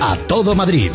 A 0.00 0.16
todo 0.26 0.54
Madrid. 0.54 0.90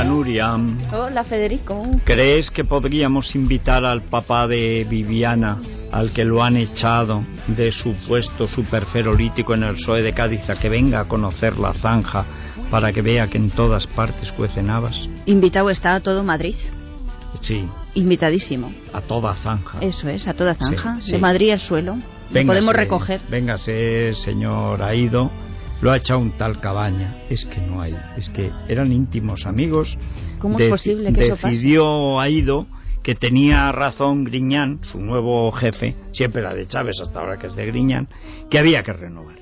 Hola 0.00 0.08
Nuria, 0.08 0.58
Hola, 0.92 1.24
Federico. 1.24 1.86
¿crees 2.06 2.50
que 2.50 2.64
podríamos 2.64 3.34
invitar 3.34 3.84
al 3.84 4.00
papá 4.00 4.48
de 4.48 4.86
Viviana, 4.88 5.58
al 5.92 6.10
que 6.12 6.24
lo 6.24 6.42
han 6.42 6.56
echado 6.56 7.22
de 7.48 7.70
su 7.70 7.92
puesto 8.08 8.48
superferolítico 8.48 9.52
en 9.52 9.64
el 9.64 9.74
PSOE 9.74 10.00
de 10.00 10.14
Cádiz, 10.14 10.48
a 10.48 10.58
que 10.58 10.70
venga 10.70 11.00
a 11.00 11.04
conocer 11.06 11.58
la 11.58 11.74
zanja 11.74 12.24
para 12.70 12.94
que 12.94 13.02
vea 13.02 13.28
que 13.28 13.36
en 13.36 13.50
todas 13.50 13.86
partes 13.88 14.32
cuecen 14.32 14.70
habas? 14.70 15.06
Invitado 15.26 15.68
está 15.68 15.96
a 15.96 16.00
todo 16.00 16.24
Madrid. 16.24 16.56
Sí, 17.42 17.68
Invitadísimo. 17.92 18.72
a 18.94 19.02
toda 19.02 19.34
zanja. 19.34 19.80
Eso 19.82 20.08
es, 20.08 20.26
a 20.26 20.32
toda 20.32 20.54
zanja. 20.54 20.96
Sí, 20.96 21.02
sí. 21.08 21.12
De 21.12 21.18
Madrid 21.18 21.50
al 21.50 21.60
suelo. 21.60 21.96
Lo 21.96 22.02
Véngase, 22.30 22.46
podemos 22.46 22.74
recoger. 22.74 23.20
Véngase, 23.28 24.14
señor 24.14 24.82
Aido. 24.82 25.30
Lo 25.80 25.90
ha 25.90 25.96
echado 25.96 26.20
un 26.20 26.32
tal 26.32 26.60
Cabaña. 26.60 27.16
Es 27.30 27.46
que 27.46 27.60
no 27.60 27.80
hay. 27.80 27.96
Es 28.16 28.28
que 28.28 28.50
eran 28.68 28.92
íntimos 28.92 29.46
amigos. 29.46 29.96
¿Cómo 30.38 30.58
es 30.58 30.68
posible 30.68 31.12
que 31.12 31.22
eso 31.22 31.36
pase? 31.36 31.48
Decidió 31.48 32.20
Aido 32.20 32.66
que 33.02 33.14
tenía 33.14 33.72
razón 33.72 34.24
Griñán, 34.24 34.80
su 34.82 35.00
nuevo 35.00 35.50
jefe, 35.52 35.96
siempre 36.12 36.42
era 36.42 36.54
de 36.54 36.66
Chávez 36.66 37.00
hasta 37.00 37.20
ahora 37.20 37.38
que 37.38 37.46
es 37.46 37.56
de 37.56 37.66
Griñán, 37.66 38.08
que 38.50 38.58
había 38.58 38.82
que 38.82 38.92
renovar. 38.92 39.36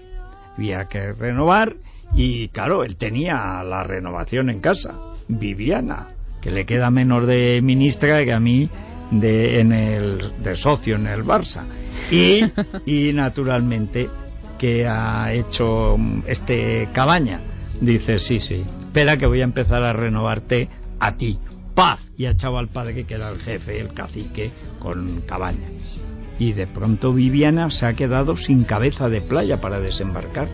Había 0.57 0.85
que 0.87 1.13
renovar 1.13 1.77
y 2.15 2.49
claro, 2.49 2.85
él 2.85 2.97
tenía 2.97 3.63
la 3.65 3.85
renovación 3.85 4.51
en 4.51 4.61
casa. 4.61 4.95
Viviana, 5.29 6.09
que 6.41 6.51
le 6.51 6.65
queda 6.65 6.91
menos 6.91 7.27
de 7.27 7.61
ministra 7.63 8.25
que 8.25 8.33
a 8.33 8.41
mí 8.41 8.71
de, 9.11 9.61
en 9.61 9.73
el, 9.73 10.33
de 10.43 10.57
socio 10.57 10.97
en 10.97 11.07
el 11.07 11.25
Barça. 11.25 11.65
Y, 12.11 12.43
y 12.87 13.13
naturalmente 13.13 14.09
que 14.59 14.87
ha 14.87 15.33
hecho 15.33 15.97
este 16.27 16.89
Cabaña. 16.93 17.41
Dice, 17.81 18.19
sí, 18.19 18.41
sí, 18.41 18.65
espera 18.87 19.17
que 19.17 19.27
voy 19.27 19.41
a 19.41 19.45
empezar 19.45 19.83
a 19.85 19.93
renovarte 19.93 20.69
a 20.99 21.17
ti. 21.17 21.39
Paz. 21.75 22.01
Y 22.17 22.27
ha 22.27 22.31
echado 22.33 22.59
al 22.59 22.69
padre 22.69 23.07
que 23.07 23.15
era 23.15 23.31
el 23.31 23.39
jefe, 23.39 23.79
el 23.81 23.95
cacique, 23.95 24.51
con 24.81 25.21
Cabaña. 25.21 25.69
Y 26.41 26.53
de 26.53 26.67
pronto 26.67 27.13
Viviana 27.13 27.71
se 27.71 27.87
ha 27.87 27.95
quedado 27.95 28.37
sin 28.37 28.65
cabeza 28.65 29.09
de 29.09 29.21
playa 29.21 29.61
para 29.61 29.79
desembarcar. 29.79 30.49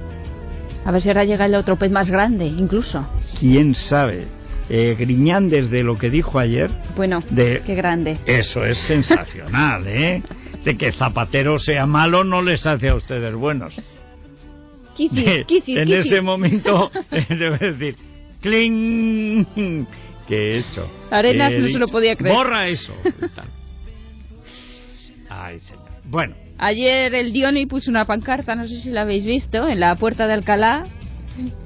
A 0.85 0.91
ver 0.91 1.01
si 1.01 1.09
ahora 1.09 1.25
llega 1.25 1.47
el 1.47 1.55
otro 1.55 1.77
pez 1.77 1.91
más 1.91 2.11
grande, 2.11 2.45
incluso. 2.47 3.07
¿Quién 3.41 3.75
sabe? 3.75 4.25
Eh, 4.69 4.97
Griñán, 4.99 5.49
desde 5.49 5.83
lo 5.83 5.97
que 5.99 6.11
dijo 6.11 6.39
ayer, 6.39 6.71
Bueno, 6.97 7.21
De- 7.31 7.63
qué 7.67 7.75
grande. 7.75 8.19
eso 8.27 8.65
es 8.65 8.79
sensacional, 8.79 9.87
¿eh? 9.87 10.23
De 10.65 10.77
que 10.77 10.93
Zapatero 10.93 11.59
sea 11.59 11.87
malo 11.87 12.25
no 12.25 12.41
les 12.43 12.67
hace 12.67 12.89
a 12.89 12.95
ustedes 12.95 13.35
buenos. 13.35 13.79
Quisi, 14.97 15.45
quisi, 15.47 15.77
en 15.77 15.93
ese 15.93 16.21
momento 16.21 16.91
debe 17.29 17.73
decir 17.73 17.97
cling 18.41 19.87
que 20.29 20.37
he 20.37 20.59
hecho. 20.59 20.89
Arenas 21.11 21.55
He 21.55 21.59
no 21.59 21.67
se 21.67 21.73
lo 21.75 21.87
dicho, 21.87 21.93
podía 21.93 22.17
creer. 22.17 22.35
borra 22.35 22.69
eso 22.69 22.95
ay 25.29 25.59
señor. 25.59 25.85
Bueno. 26.05 26.35
Ayer 26.59 27.15
el 27.15 27.33
Diony 27.33 27.67
puso 27.67 27.91
una 27.91 28.05
pancarta, 28.05 28.55
no 28.55 28.69
sé 28.69 28.81
si 28.81 28.91
la 28.91 29.03
habéis 29.03 29.25
visto, 29.25 29.69
en 29.69 29.81
la 29.81 29.97
puerta 29.97 30.27
de 30.29 30.35
Alcalá 30.35 30.85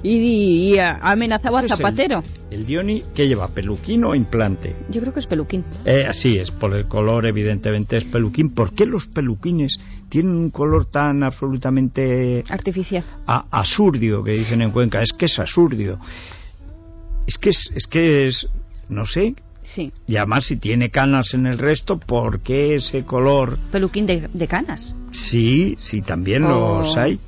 y, 0.03 0.73
y 0.73 0.77
amenazaba 0.79 1.59
a 1.59 1.61
Este 1.63 1.73
es 1.73 1.79
el- 1.79 1.85
Zapatero. 1.85 2.23
el 2.51 2.65
Dioni 2.65 3.03
que 3.13 3.27
lleva 3.27 3.47
peluquín 3.49 4.03
o 4.05 4.15
implante 4.15 4.75
Yo 4.89 5.01
creo 5.01 5.13
que 5.13 5.19
es 5.19 5.27
peluquín. 5.27 5.63
eh, 5.85 6.05
así 6.07 6.37
es 6.37 6.51
por 6.51 6.73
el 6.75 6.87
color 6.87 7.25
evidentemente 7.25 7.97
es 7.97 8.05
peluquín 8.05 8.49
¿por 8.49 8.73
qué 8.73 8.85
los 8.85 9.05
peluquines 9.07 9.77
tienen 10.09 10.31
un 10.35 10.49
color 10.49 10.85
tan 10.87 11.23
absolutamente 11.23 12.43
Artificial. 12.49 13.03
a- 13.27 13.45
asurdio 13.51 14.23
que 14.23 14.31
dicen 14.31 14.61
en 14.61 14.71
Cuenca 14.71 15.01
es 15.01 15.11
que 15.13 15.25
es 15.25 15.37
asurdio 15.39 15.99
es 17.27 17.37
que 17.37 17.49
es, 17.49 17.71
es 17.75 17.87
que 17.87 18.27
es 18.27 18.47
no 18.89 19.05
sé 19.05 19.35
Sí. 19.61 19.91
Y 20.07 20.15
además 20.15 20.45
si 20.45 20.55
tiene 20.57 20.89
canas 20.89 21.35
en 21.35 21.45
el 21.45 21.59
resto, 21.59 21.99
¿por 21.99 22.39
qué 22.39 22.73
ese 22.73 23.03
color? 23.03 23.55
Peluquín 23.71 24.07
de, 24.07 24.27
de 24.33 24.47
canas. 24.47 24.95
Sí, 25.11 25.75
sí, 25.79 26.01
también 26.01 26.43
Oh. 26.45 26.79
los 26.79 26.97
hay. 26.97 27.19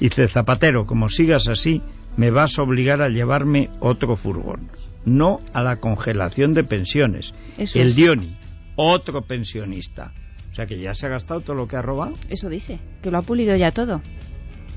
Dice 0.00 0.28
Zapatero, 0.28 0.86
como 0.86 1.08
sigas 1.10 1.46
así, 1.48 1.82
me 2.16 2.30
vas 2.30 2.58
a 2.58 2.62
obligar 2.62 3.02
a 3.02 3.08
llevarme 3.08 3.68
otro 3.80 4.16
furgón. 4.16 4.70
No 5.04 5.40
a 5.52 5.62
la 5.62 5.76
congelación 5.76 6.54
de 6.54 6.64
pensiones. 6.64 7.34
Eso 7.58 7.78
el 7.78 7.88
es. 7.88 7.96
Dioni, 7.96 8.36
otro 8.76 9.22
pensionista. 9.22 10.12
O 10.50 10.54
sea 10.54 10.66
que 10.66 10.78
ya 10.78 10.94
se 10.94 11.06
ha 11.06 11.10
gastado 11.10 11.40
todo 11.40 11.54
lo 11.54 11.68
que 11.68 11.76
ha 11.76 11.82
robado. 11.82 12.14
Eso 12.28 12.48
dice, 12.48 12.80
que 13.02 13.10
lo 13.10 13.18
ha 13.18 13.22
pulido 13.22 13.54
ya 13.56 13.72
todo. 13.72 14.02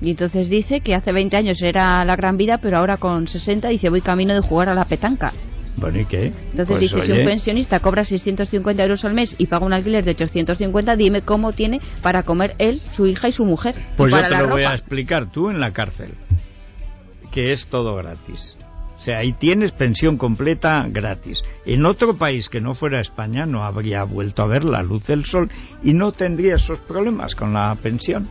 Y 0.01 0.12
entonces 0.12 0.50
dice 0.50 0.81
que 0.81 0.95
hace 0.95 1.13
20 1.13 1.38
años 1.38 1.62
era 1.62 2.03
la 2.03 2.16
gran 2.16 2.35
vida, 2.38 2.57
pero 2.57 2.78
ahora 2.78 2.97
con 2.97 3.28
60 3.28 3.69
dice 3.69 3.89
voy 3.89 4.01
camino 4.01 4.33
de 4.33 4.41
jugar 4.41 4.69
a 4.69 4.75
la 4.75 4.83
petanca. 4.83 5.33
Bueno, 5.83 5.99
¿y 5.99 6.05
qué? 6.05 6.27
Entonces 6.27 6.66
Pues, 6.66 6.79
dice, 6.79 7.01
si 7.03 7.11
un 7.11 7.25
pensionista 7.25 7.81
cobra 7.81 8.05
650 8.05 8.83
euros 8.83 9.03
al 9.03 9.13
mes 9.13 9.35
y 9.38 9.47
paga 9.47 9.66
un 9.66 9.73
alquiler 9.73 10.05
de 10.05 10.11
850, 10.11 10.95
dime 10.95 11.23
cómo 11.23 11.51
tiene 11.51 11.81
para 12.01 12.23
comer 12.23 12.55
él, 12.57 12.79
su 12.94 13.05
hija 13.05 13.27
y 13.27 13.33
su 13.33 13.44
mujer. 13.44 13.75
Pues 13.97 14.13
yo 14.13 14.25
te 14.25 14.38
lo 14.38 14.47
voy 14.47 14.63
a 14.63 14.69
explicar 14.69 15.29
tú 15.29 15.49
en 15.49 15.59
la 15.59 15.73
cárcel. 15.73 16.13
Que 17.33 17.51
es 17.51 17.67
todo 17.67 17.95
gratis. 17.97 18.55
O 18.97 19.01
sea, 19.01 19.17
ahí 19.17 19.33
tienes 19.33 19.73
pensión 19.73 20.17
completa 20.17 20.85
gratis. 20.89 21.44
En 21.66 21.85
otro 21.85 22.15
país 22.15 22.47
que 22.47 22.61
no 22.61 22.75
fuera 22.75 23.01
España 23.01 23.45
no 23.45 23.65
habría 23.65 24.05
vuelto 24.05 24.41
a 24.41 24.47
ver 24.47 24.63
la 24.63 24.83
luz 24.83 25.05
del 25.07 25.25
sol 25.25 25.51
y 25.83 25.94
no 25.94 26.13
tendría 26.13 26.55
esos 26.55 26.79
problemas 26.79 27.35
con 27.35 27.53
la 27.53 27.75
pensión. 27.83 28.29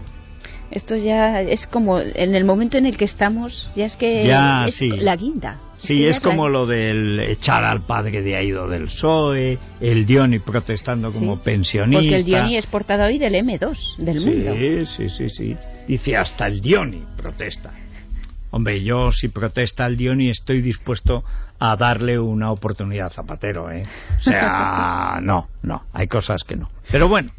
Esto 0.70 0.96
ya 0.96 1.42
es 1.42 1.66
como, 1.66 2.00
en 2.00 2.34
el 2.34 2.46
momento 2.46 2.78
en 2.78 2.86
el 2.86 2.96
que 2.96 3.04
estamos, 3.04 3.68
ya 3.76 3.84
es 3.84 3.96
que 3.96 4.26
Ya, 4.26 4.64
es 4.66 4.76
sí. 4.76 4.88
la 4.88 5.16
guinda. 5.16 5.60
Sí, 5.82 6.04
es 6.06 6.20
como 6.20 6.48
lo 6.48 6.64
del 6.66 7.18
echar 7.18 7.64
al 7.64 7.82
padre 7.82 8.22
de 8.22 8.36
Aido 8.36 8.68
del 8.68 8.84
PSOE, 8.84 9.58
el 9.80 10.06
Dioni 10.06 10.38
protestando 10.38 11.12
como 11.12 11.34
Sí, 11.36 11.42
pensionista. 11.44 12.00
Porque 12.00 12.16
el 12.16 12.24
Dioni 12.24 12.56
es 12.56 12.66
portada 12.66 13.06
hoy 13.06 13.18
del 13.18 13.34
M2, 13.34 13.96
del 13.96 14.20
mundo. 14.20 14.54
Sí, 14.54 14.86
sí, 14.86 15.08
sí, 15.08 15.28
sí. 15.28 15.56
Dice 15.88 16.16
hasta 16.16 16.46
el 16.46 16.60
Dioni 16.60 17.02
protesta. 17.16 17.72
Hombre, 18.52 18.84
yo 18.84 19.10
si 19.10 19.28
protesta 19.28 19.84
el 19.86 19.96
Dioni 19.96 20.28
estoy 20.28 20.62
dispuesto 20.62 21.24
a 21.58 21.74
darle 21.76 22.18
una 22.18 22.52
oportunidad 22.52 23.06
a 23.06 23.10
Zapatero, 23.10 23.70
¿eh? 23.70 23.82
O 24.18 24.22
sea, 24.22 25.18
no, 25.22 25.48
no, 25.62 25.84
hay 25.92 26.06
cosas 26.06 26.44
que 26.44 26.54
no. 26.54 26.70
Pero 26.90 27.08
bueno, 27.08 27.32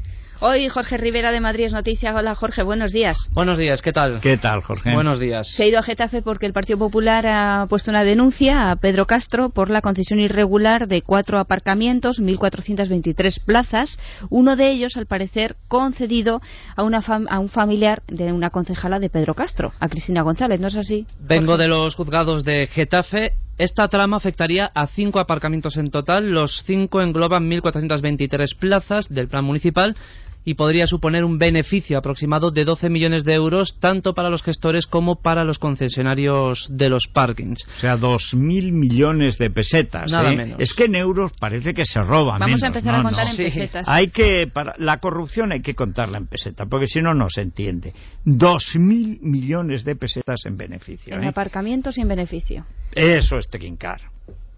Hoy 0.45 0.67
Jorge 0.67 0.97
Rivera 0.97 1.31
de 1.31 1.39
Madrid 1.39 1.67
es 1.67 1.71
noticia. 1.71 2.13
Hola 2.13 2.35
Jorge, 2.35 2.63
buenos 2.63 2.91
días. 2.91 3.29
Buenos 3.31 3.57
días, 3.57 3.81
¿qué 3.81 3.93
tal? 3.93 4.19
¿qué 4.19 4.35
tal, 4.35 4.59
Jorge? 4.61 4.93
Buenos 4.93 5.17
días. 5.17 5.47
Se 5.47 5.63
ha 5.63 5.67
ido 5.67 5.79
a 5.79 5.83
Getafe 5.83 6.21
porque 6.21 6.45
el 6.45 6.51
Partido 6.51 6.77
Popular 6.77 7.25
ha 7.25 7.65
puesto 7.69 7.91
una 7.91 8.03
denuncia 8.03 8.69
a 8.69 8.75
Pedro 8.75 9.05
Castro 9.07 9.51
por 9.51 9.69
la 9.69 9.79
concesión 9.79 10.19
irregular 10.19 10.89
de 10.89 11.01
cuatro 11.01 11.39
aparcamientos, 11.39 12.19
1.423 12.19 13.39
plazas, 13.41 14.01
uno 14.29 14.57
de 14.57 14.69
ellos, 14.71 14.97
al 14.97 15.05
parecer, 15.05 15.55
concedido 15.69 16.39
a, 16.75 16.83
una 16.83 17.01
fam- 17.01 17.27
a 17.29 17.39
un 17.39 17.47
familiar 17.47 18.03
de 18.07 18.33
una 18.33 18.49
concejala 18.49 18.99
de 18.99 19.09
Pedro 19.09 19.35
Castro, 19.35 19.71
a 19.79 19.87
Cristina 19.87 20.23
González, 20.23 20.59
¿no 20.59 20.67
es 20.67 20.75
así? 20.75 21.07
Vengo 21.21 21.55
de 21.55 21.69
los 21.69 21.95
juzgados 21.95 22.43
de 22.43 22.67
Getafe. 22.67 23.31
Esta 23.57 23.87
trama 23.87 24.17
afectaría 24.17 24.69
a 24.75 24.87
cinco 24.87 25.21
aparcamientos 25.21 25.77
en 25.77 25.89
total. 25.89 26.31
Los 26.31 26.63
cinco 26.65 27.01
engloban 27.01 27.49
1.423 27.49 28.57
plazas 28.57 29.07
del 29.07 29.29
plan 29.29 29.45
municipal 29.45 29.95
y 30.45 30.55
podría 30.55 30.87
suponer 30.87 31.23
un 31.23 31.37
beneficio 31.37 31.97
aproximado 31.97 32.51
de 32.51 32.65
12 32.65 32.89
millones 32.89 33.23
de 33.23 33.33
euros 33.33 33.77
tanto 33.79 34.13
para 34.13 34.29
los 34.29 34.43
gestores 34.43 34.87
como 34.87 35.15
para 35.21 35.43
los 35.43 35.59
concesionarios 35.59 36.67
de 36.69 36.89
los 36.89 37.07
parkings. 37.07 37.65
O 37.77 37.79
sea, 37.79 37.97
dos 37.97 38.33
mil 38.35 38.71
millones 38.73 39.37
de 39.37 39.49
pesetas. 39.49 40.11
Nada 40.11 40.33
¿eh? 40.33 40.37
menos. 40.37 40.59
Es 40.59 40.73
que 40.73 40.85
en 40.85 40.95
euros 40.95 41.31
parece 41.39 41.73
que 41.73 41.85
se 41.85 42.01
roba. 42.01 42.37
Vamos 42.39 42.63
a 42.63 42.67
empezar 42.67 42.93
No, 42.93 42.99
a 42.99 43.03
contar 43.03 43.25
no. 43.25 43.31
en 43.31 43.37
Sí. 43.37 43.43
pesetas. 43.43 43.87
Hay 43.87 44.07
que 44.09 44.47
para 44.47 44.73
la 44.77 44.97
corrupción 44.97 45.51
hay 45.53 45.61
que 45.61 45.75
contarla 45.75 46.17
en 46.17 46.27
peseta, 46.27 46.65
porque 46.65 46.87
si 46.87 47.01
no 47.01 47.13
no 47.13 47.27
se 47.29 47.41
entiende. 47.41 47.93
Dos 48.25 48.75
mil 48.77 49.19
millones 49.21 49.83
de 49.83 49.95
pesetas 49.95 50.45
en 50.45 50.57
beneficio. 50.57 51.15
En 51.15 51.23
¿eh? 51.23 51.27
aparcamientos 51.27 51.97
y 51.97 52.01
en 52.01 52.07
beneficio. 52.07 52.65
Eso 52.93 53.37
es 53.37 53.47
trincar. 53.49 54.01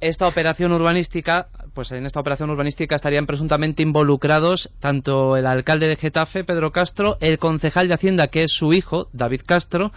Esta 0.01 0.27
operación 0.27 0.71
urbanística, 0.71 1.47
pues 1.73 1.91
en 1.91 2.05
esta 2.05 2.19
operación 2.19 2.49
urbanística 2.49 2.95
estarían 2.95 3.25
presuntamente 3.25 3.83
involucrados 3.83 4.69
tanto 4.79 5.37
el 5.37 5.45
alcalde 5.45 5.87
de 5.87 5.95
Getafe, 5.95 6.43
Pedro 6.43 6.71
Castro, 6.71 7.17
el 7.21 7.37
concejal 7.39 7.87
de 7.87 7.93
Hacienda, 7.93 8.27
que 8.27 8.43
es 8.43 8.51
su 8.51 8.73
hijo, 8.73 9.07
David 9.13 9.41
Castro, 9.45 9.91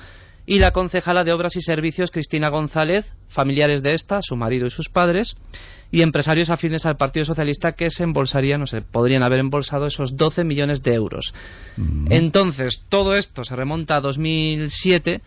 y 0.46 0.60
la 0.60 0.70
concejala 0.70 1.24
de 1.24 1.32
Obras 1.32 1.56
y 1.56 1.60
Servicios, 1.60 2.10
Cristina 2.10 2.48
González, 2.48 3.14
familiares 3.28 3.82
de 3.82 3.92
esta, 3.92 4.22
su 4.22 4.34
marido 4.34 4.66
y 4.66 4.70
sus 4.70 4.88
padres, 4.88 5.36
y 5.90 6.02
empresarios 6.02 6.48
afines 6.48 6.86
al 6.86 6.96
Partido 6.96 7.26
Socialista 7.26 7.72
que 7.72 7.90
se 7.90 8.04
embolsarían, 8.04 8.60
no 8.60 8.66
sé, 8.66 8.80
podrían 8.80 9.22
haber 9.22 9.40
embolsado 9.40 9.86
esos 9.86 10.16
12 10.16 10.44
millones 10.44 10.82
de 10.82 10.94
euros. 10.94 11.34
Entonces, 12.08 12.84
todo 12.88 13.14
esto 13.16 13.44
se 13.44 13.56
remonta 13.56 13.96
a 13.96 14.00
2007 14.00 15.20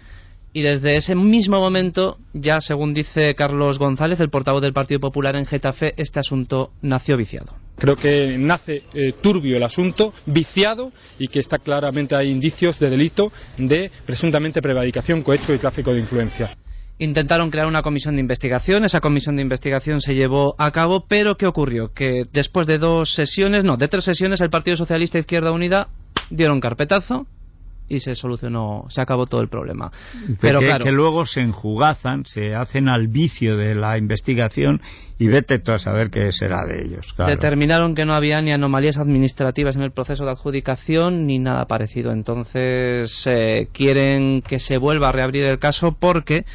y 0.53 0.61
desde 0.61 0.97
ese 0.97 1.15
mismo 1.15 1.59
momento, 1.59 2.17
ya 2.33 2.59
según 2.59 2.93
dice 2.93 3.35
Carlos 3.35 3.79
González, 3.79 4.19
el 4.19 4.29
portavoz 4.29 4.61
del 4.61 4.73
Partido 4.73 4.99
Popular 4.99 5.35
en 5.35 5.45
Getafe, 5.45 5.93
este 5.97 6.19
asunto 6.19 6.71
nació 6.81 7.15
viciado. 7.15 7.55
Creo 7.77 7.95
que 7.95 8.35
nace 8.37 8.83
eh, 8.93 9.13
turbio 9.21 9.57
el 9.57 9.63
asunto, 9.63 10.13
viciado 10.25 10.91
y 11.17 11.29
que 11.29 11.39
está 11.39 11.57
claramente 11.57 12.15
hay 12.15 12.29
indicios 12.29 12.79
de 12.79 12.89
delito 12.89 13.31
de 13.57 13.89
presuntamente 14.05 14.61
prevaricación, 14.61 15.23
cohecho 15.23 15.53
y 15.53 15.57
tráfico 15.57 15.93
de 15.93 16.01
influencia. 16.01 16.55
Intentaron 16.99 17.49
crear 17.49 17.65
una 17.65 17.81
comisión 17.81 18.15
de 18.15 18.21
investigación, 18.21 18.85
esa 18.85 18.99
comisión 18.99 19.35
de 19.35 19.41
investigación 19.41 20.01
se 20.01 20.13
llevó 20.13 20.53
a 20.59 20.69
cabo, 20.71 21.05
pero 21.07 21.35
¿qué 21.37 21.47
ocurrió? 21.47 21.91
Que 21.93 22.25
después 22.31 22.67
de 22.67 22.77
dos 22.77 23.15
sesiones, 23.15 23.63
no, 23.63 23.77
de 23.77 23.87
tres 23.87 24.03
sesiones, 24.03 24.41
el 24.41 24.51
Partido 24.51 24.77
Socialista 24.77 25.17
e 25.17 25.21
Izquierda 25.21 25.51
Unida 25.51 25.87
dieron 26.29 26.59
carpetazo 26.59 27.25
y 27.91 27.99
se 27.99 28.15
solucionó, 28.15 28.85
se 28.89 29.01
acabó 29.01 29.25
todo 29.25 29.41
el 29.41 29.49
problema. 29.49 29.91
Pero 30.39 30.59
que, 30.59 30.65
claro, 30.65 30.85
que 30.85 30.91
luego 30.91 31.25
se 31.25 31.41
enjugazan, 31.41 32.25
se 32.25 32.55
hacen 32.55 32.87
al 32.87 33.07
vicio 33.07 33.57
de 33.57 33.75
la 33.75 33.97
investigación 33.97 34.81
y 35.19 35.27
vete 35.27 35.59
tú 35.59 35.73
a 35.73 35.77
saber 35.77 36.09
qué 36.09 36.31
será 36.31 36.65
de 36.65 36.83
ellos. 36.83 37.13
claro. 37.13 37.31
determinaron 37.31 37.93
que 37.93 38.05
no 38.05 38.13
había 38.13 38.41
ni 38.41 38.51
anomalías 38.51 38.97
administrativas 38.97 39.75
en 39.75 39.81
el 39.81 39.91
proceso 39.91 40.23
de 40.23 40.31
adjudicación 40.31 41.27
ni 41.27 41.37
nada 41.37 41.65
parecido. 41.65 42.11
Entonces 42.11 43.27
eh, 43.27 43.67
quieren 43.73 44.41
que 44.41 44.59
se 44.59 44.77
vuelva 44.77 45.09
a 45.09 45.11
reabrir 45.11 45.43
el 45.43 45.59
caso 45.59 45.97
porque 45.99 46.45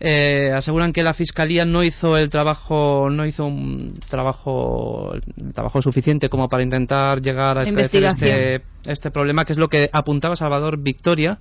eh, 0.00 0.50
aseguran 0.54 0.92
que 0.92 1.02
la 1.02 1.14
fiscalía 1.14 1.64
no 1.64 1.84
hizo 1.84 2.16
el 2.16 2.30
trabajo 2.30 3.08
no 3.10 3.26
hizo 3.26 3.46
un 3.46 4.00
trabajo 4.08 5.14
el 5.14 5.52
trabajo 5.52 5.80
suficiente 5.82 6.28
como 6.28 6.48
para 6.48 6.62
intentar 6.62 7.20
llegar 7.22 7.58
a 7.58 7.62
este, 7.62 8.62
este 8.86 9.10
problema 9.10 9.44
que 9.44 9.52
es 9.52 9.58
lo 9.58 9.68
que 9.68 9.88
apuntaba 9.92 10.36
Salvador 10.36 10.78
Victoria 10.78 11.38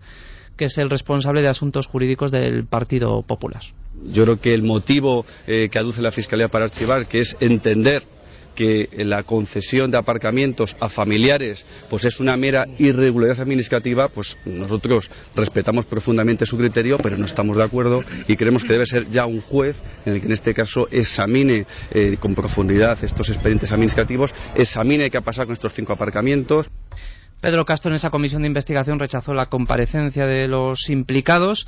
que 0.56 0.66
es 0.66 0.78
el 0.78 0.90
responsable 0.90 1.42
de 1.42 1.48
asuntos 1.48 1.88
jurídicos 1.88 2.32
del 2.32 2.66
Partido 2.66 3.24
Popular. 3.24 3.64
Yo 4.06 4.24
creo 4.24 4.40
que 4.40 4.54
el 4.54 4.64
motivo 4.64 5.26
eh, 5.48 5.70
que 5.72 5.80
aduce 5.80 6.02
la 6.02 6.12
Fiscalía 6.12 6.48
para 6.48 6.66
archivar, 6.66 7.08
que 7.08 7.22
es 7.22 7.36
entender 7.40 8.04
que 8.56 8.90
la 8.98 9.24
concesión 9.24 9.92
de 9.92 9.98
aparcamientos 9.98 10.76
a 10.80 10.90
familiares 10.90 11.66
pues 11.90 12.06
es 12.06 12.20
una 12.20 12.38
mera 12.38 12.66
irregularidad 12.78 13.42
administrativa, 13.42 14.08
pues 14.08 14.38
nosotros 14.46 15.10
respetamos 15.36 15.86
profundamente 15.86 16.46
su 16.46 16.58
criterio, 16.58 16.98
pero 17.02 17.18
no 17.18 17.26
estamos 17.26 17.58
de 17.58 17.64
acuerdo 17.64 18.04
y 18.28 18.36
creemos 18.36 18.64
que 18.64 18.74
debe 18.74 18.86
ser 18.86 19.10
ya 19.10 19.26
un 19.26 19.42
juez 19.42 19.82
en 20.06 20.14
el 20.14 20.20
que 20.20 20.28
en 20.28 20.34
este 20.34 20.54
caso 20.54 20.88
examine 20.92 21.66
eh, 21.92 22.18
con 22.20 22.36
profundidad 22.36 23.04
estos 23.04 23.30
expedientes 23.30 23.72
administrativos, 23.72 24.34
examine 24.56 25.10
qué 25.10 25.18
ha 25.18 25.22
pasado 25.22 25.48
con 25.48 25.54
estos 25.54 25.74
cinco 25.74 25.94
aparcamientos. 25.94 26.70
Pedro 27.42 27.66
Castro 27.66 27.92
en 27.92 27.96
esa 27.96 28.10
comisión 28.10 28.42
de 28.42 28.48
investigación 28.48 29.00
rechazó 29.00 29.34
la 29.34 29.48
comparecencia 29.48 30.26
de 30.26 30.48
los 30.48 30.90
implicados. 30.90 31.68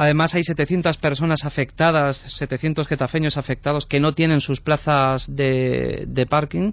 Además, 0.00 0.32
hay 0.36 0.44
700 0.44 0.96
personas 0.98 1.44
afectadas, 1.44 2.18
700 2.18 2.86
getafeños 2.86 3.36
afectados 3.36 3.84
que 3.84 3.98
no 3.98 4.12
tienen 4.12 4.40
sus 4.40 4.60
plazas 4.60 5.26
de, 5.34 6.04
de 6.06 6.24
parking 6.24 6.70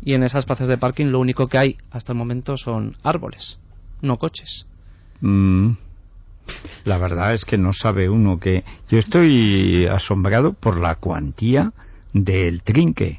y 0.00 0.14
en 0.14 0.22
esas 0.22 0.44
plazas 0.44 0.68
de 0.68 0.78
parking 0.78 1.06
lo 1.06 1.18
único 1.18 1.48
que 1.48 1.58
hay 1.58 1.78
hasta 1.90 2.12
el 2.12 2.18
momento 2.18 2.56
son 2.56 2.96
árboles, 3.02 3.58
no 4.02 4.18
coches. 4.18 4.66
Mm. 5.20 5.72
La 6.84 6.98
verdad 6.98 7.34
es 7.34 7.44
que 7.44 7.58
no 7.58 7.72
sabe 7.72 8.08
uno 8.08 8.38
que... 8.38 8.62
Yo 8.88 8.98
estoy 8.98 9.86
asombrado 9.86 10.52
por 10.52 10.80
la 10.80 10.94
cuantía 10.94 11.72
del 12.12 12.62
trinque. 12.62 13.18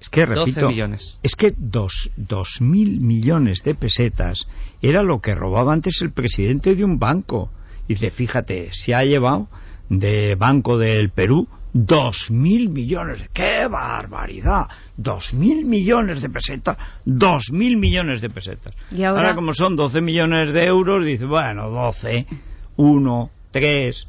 Es 0.00 0.08
que, 0.08 0.24
12 0.24 0.34
repito, 0.34 0.68
millones. 0.68 1.18
es 1.22 1.36
que 1.36 1.52
dos, 1.58 2.10
dos 2.16 2.62
mil 2.62 3.00
millones 3.02 3.60
de 3.66 3.74
pesetas 3.74 4.48
era 4.80 5.02
lo 5.02 5.20
que 5.20 5.34
robaba 5.34 5.74
antes 5.74 6.00
el 6.00 6.12
presidente 6.12 6.74
de 6.74 6.84
un 6.84 6.98
banco. 6.98 7.50
Dice, 7.88 8.10
fíjate, 8.10 8.70
se 8.72 8.94
ha 8.94 9.04
llevado 9.04 9.48
de 9.88 10.34
Banco 10.34 10.78
del 10.78 11.10
Perú 11.10 11.48
dos 11.72 12.30
mil 12.30 12.70
millones. 12.70 13.28
¡Qué 13.32 13.66
barbaridad! 13.68 14.66
Dos 14.96 15.34
mil 15.34 15.64
millones 15.66 16.22
de 16.22 16.30
pesetas. 16.30 16.76
Dos 17.04 17.50
mil 17.52 17.76
millones 17.76 18.20
de 18.22 18.30
pesetas. 18.30 18.72
Y 18.90 19.02
ahora- 19.04 19.34
como 19.34 19.52
son 19.54 19.76
12 19.76 20.00
millones 20.00 20.52
de 20.54 20.64
euros, 20.64 21.04
dice, 21.04 21.26
bueno, 21.26 21.68
12, 21.68 22.26
1, 22.76 23.30
3. 23.50 24.08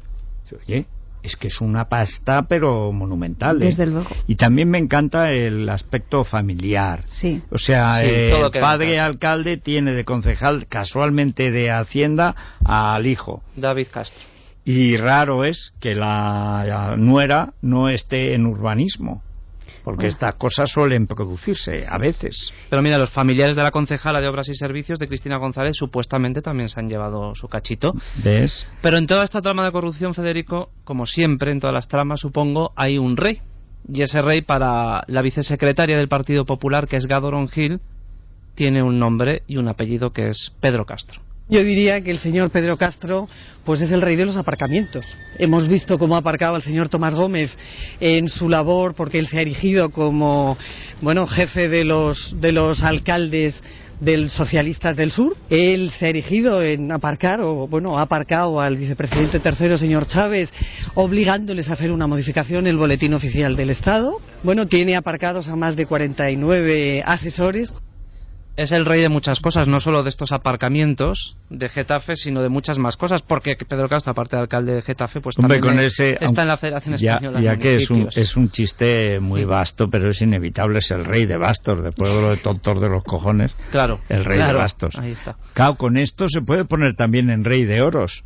Oye, 0.66 0.86
es 1.22 1.36
que 1.36 1.48
es 1.48 1.60
una 1.60 1.88
pasta, 1.88 2.42
pero 2.48 2.92
monumental. 2.92 3.62
¿eh? 3.62 3.66
Desde 3.66 3.86
luego. 3.86 4.08
Y 4.26 4.36
también 4.36 4.70
me 4.70 4.78
encanta 4.78 5.32
el 5.32 5.68
aspecto 5.68 6.24
familiar. 6.24 7.04
Sí. 7.06 7.42
O 7.50 7.58
sea, 7.58 8.00
Sí, 8.00 8.06
eh, 8.06 8.30
el 8.30 8.44
en 8.44 8.60
padre 8.60 9.00
alcalde 9.00 9.56
tiene 9.56 9.92
de 9.92 10.04
concejal 10.04 10.66
casualmente 10.68 11.50
de 11.50 11.70
Hacienda 11.70 12.34
al 12.64 13.06
hijo. 13.06 13.42
David 13.56 13.88
Castro. 13.90 14.20
Y 14.64 14.96
raro 14.96 15.44
es 15.44 15.72
que 15.80 15.94
la, 15.94 16.64
la 16.66 16.96
nuera 16.96 17.54
no 17.62 17.88
esté 17.88 18.34
en 18.34 18.44
urbanismo. 18.44 19.22
Porque 19.88 20.02
Bueno. 20.02 20.08
estas 20.10 20.34
cosas 20.34 20.70
suelen 20.70 21.06
producirse 21.06 21.86
a 21.88 21.96
veces. 21.96 22.52
Pero 22.68 22.82
mira, 22.82 22.98
los 22.98 23.08
familiares 23.08 23.56
de 23.56 23.62
la 23.62 23.70
concejala 23.70 24.20
de 24.20 24.28
Obras 24.28 24.46
y 24.50 24.54
Servicios 24.54 24.98
de 24.98 25.08
Cristina 25.08 25.38
González 25.38 25.76
supuestamente 25.78 26.42
también 26.42 26.68
se 26.68 26.78
han 26.78 26.90
llevado 26.90 27.34
su 27.34 27.48
cachito. 27.48 27.94
¿Ves? 28.22 28.66
Pero 28.82 28.98
en 28.98 29.06
toda 29.06 29.24
esta 29.24 29.40
trama 29.40 29.64
de 29.64 29.72
corrupción, 29.72 30.12
Federico, 30.12 30.68
como 30.84 31.06
siempre 31.06 31.52
en 31.52 31.60
todas 31.60 31.72
las 31.72 31.88
tramas, 31.88 32.20
supongo, 32.20 32.70
hay 32.76 32.98
un 32.98 33.16
rey. 33.16 33.40
Y 33.90 34.02
ese 34.02 34.20
rey 34.20 34.42
para 34.42 35.04
la 35.06 35.22
vicesecretaria 35.22 35.96
del 35.96 36.08
Partido 36.08 36.44
Popular, 36.44 36.86
que 36.86 36.96
es 36.96 37.06
Gadoron 37.06 37.48
Gil, 37.48 37.80
tiene 38.56 38.82
un 38.82 38.98
nombre 38.98 39.42
y 39.46 39.56
un 39.56 39.68
apellido 39.68 40.10
que 40.10 40.28
es 40.28 40.52
Pedro 40.60 40.84
Castro. 40.84 41.22
Yo 41.50 41.64
diría 41.64 42.02
que 42.02 42.10
el 42.10 42.18
señor 42.18 42.50
Pedro 42.50 42.76
Castro 42.76 43.26
pues 43.64 43.80
es 43.80 43.90
el 43.90 44.02
rey 44.02 44.16
de 44.16 44.26
los 44.26 44.36
aparcamientos. 44.36 45.16
Hemos 45.38 45.66
visto 45.66 45.98
cómo 45.98 46.14
ha 46.14 46.18
aparcado 46.18 46.56
el 46.56 46.62
señor 46.62 46.90
Tomás 46.90 47.14
Gómez 47.14 47.56
en 48.00 48.28
su 48.28 48.50
labor 48.50 48.94
porque 48.94 49.18
él 49.18 49.28
se 49.28 49.38
ha 49.38 49.40
erigido 49.40 49.88
como 49.88 50.58
bueno, 51.00 51.26
jefe 51.26 51.70
de 51.70 51.84
los 51.84 52.38
de 52.38 52.52
los 52.52 52.82
alcaldes 52.82 53.62
del 53.98 54.28
socialistas 54.28 54.94
del 54.96 55.10
sur. 55.10 55.38
Él 55.48 55.90
se 55.90 56.04
ha 56.04 56.08
erigido 56.10 56.62
en 56.62 56.92
aparcar 56.92 57.40
o 57.40 57.66
bueno, 57.66 57.98
ha 57.98 58.02
aparcado 58.02 58.60
al 58.60 58.76
vicepresidente 58.76 59.40
tercero 59.40 59.78
señor 59.78 60.06
Chávez 60.06 60.52
obligándoles 60.94 61.70
a 61.70 61.72
hacer 61.72 61.92
una 61.92 62.06
modificación 62.06 62.66
en 62.66 62.72
el 62.72 62.76
boletín 62.76 63.14
oficial 63.14 63.56
del 63.56 63.70
Estado. 63.70 64.20
Bueno, 64.42 64.66
tiene 64.66 64.96
aparcados 64.96 65.48
a 65.48 65.56
más 65.56 65.76
de 65.76 65.86
49 65.86 67.02
asesores 67.06 67.72
Es 68.58 68.72
el 68.72 68.84
rey 68.86 69.00
de 69.00 69.08
muchas 69.08 69.38
cosas, 69.38 69.68
no 69.68 69.78
solo 69.78 70.02
de 70.02 70.08
estos 70.10 70.32
aparcamientos 70.32 71.36
de 71.48 71.68
Getafe, 71.68 72.16
sino 72.16 72.42
de 72.42 72.48
muchas 72.48 72.76
más 72.76 72.96
cosas, 72.96 73.22
porque 73.22 73.54
Pedro 73.54 73.88
Castro, 73.88 74.10
aparte 74.10 74.34
de 74.34 74.42
alcalde 74.42 74.74
de 74.74 74.82
Getafe, 74.82 75.20
pues 75.20 75.38
Hombre, 75.38 75.60
también 75.60 75.76
con 75.76 75.84
es- 75.84 75.92
ese, 76.00 76.18
está 76.24 76.42
en 76.42 76.48
la 76.48 76.56
Federación 76.56 76.96
ya, 76.96 77.12
Española. 77.12 77.40
ya 77.40 77.56
que 77.56 77.76
es 77.76 77.88
un, 77.88 78.08
es 78.12 78.36
un 78.36 78.50
chiste 78.50 79.20
muy 79.20 79.44
vasto, 79.44 79.86
pero 79.88 80.10
es 80.10 80.20
inevitable, 80.22 80.80
es 80.80 80.90
el 80.90 81.04
rey 81.04 81.24
de 81.24 81.36
bastos, 81.36 81.84
después 81.84 82.12
de 82.12 82.20
lo 82.20 82.30
de 82.30 82.38
tontos 82.38 82.80
de 82.80 82.88
los 82.88 83.04
cojones, 83.04 83.52
Claro, 83.70 84.00
el 84.08 84.24
rey 84.24 84.38
claro, 84.38 84.54
de 84.54 84.58
bastos. 84.58 84.98
Ahí 84.98 85.12
está. 85.12 85.36
Claro, 85.54 85.76
con 85.76 85.96
esto 85.96 86.28
se 86.28 86.42
puede 86.42 86.64
poner 86.64 86.96
también 86.96 87.30
en 87.30 87.44
rey 87.44 87.64
de 87.64 87.80
oros. 87.80 88.24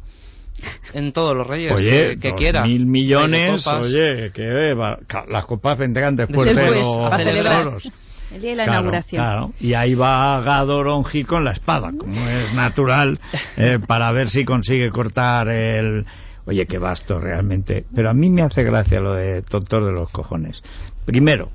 En 0.94 1.12
todos 1.12 1.34
los 1.34 1.46
reyes 1.46 1.72
Oye, 1.78 2.10
que, 2.10 2.18
que 2.18 2.28
dos 2.30 2.38
quiera. 2.38 2.62
mil 2.64 2.86
millones, 2.86 3.66
oye, 3.66 4.30
que 4.32 4.72
va- 4.74 4.98
ca- 5.06 5.24
las 5.28 5.44
copas 5.44 5.76
vendrán 5.76 6.14
después, 6.16 6.54
Después, 6.54 6.70
de 6.70 6.76
los 6.78 7.16
celebrar 7.16 7.66
oros. 7.66 7.90
El 8.34 8.40
día 8.40 8.50
de 8.50 8.56
la 8.56 8.64
Claro, 8.64 8.80
inauguración. 8.80 9.22
claro. 9.24 9.52
Y 9.60 9.74
ahí 9.74 9.94
va 9.94 10.40
Gadoronji 10.42 11.24
con 11.24 11.44
la 11.44 11.52
espada, 11.52 11.92
como 11.96 12.28
es 12.28 12.52
natural, 12.54 13.18
eh, 13.56 13.78
para 13.86 14.10
ver 14.12 14.30
si 14.30 14.44
consigue 14.44 14.90
cortar 14.90 15.48
el... 15.48 16.04
Oye, 16.44 16.66
qué 16.66 16.78
vasto 16.78 17.20
realmente. 17.20 17.84
Pero 17.94 18.10
a 18.10 18.14
mí 18.14 18.28
me 18.28 18.42
hace 18.42 18.64
gracia 18.64 18.98
lo 19.00 19.12
de 19.14 19.42
tontor 19.42 19.84
de 19.84 19.92
los 19.92 20.10
cojones. 20.10 20.62
Primero, 21.04 21.50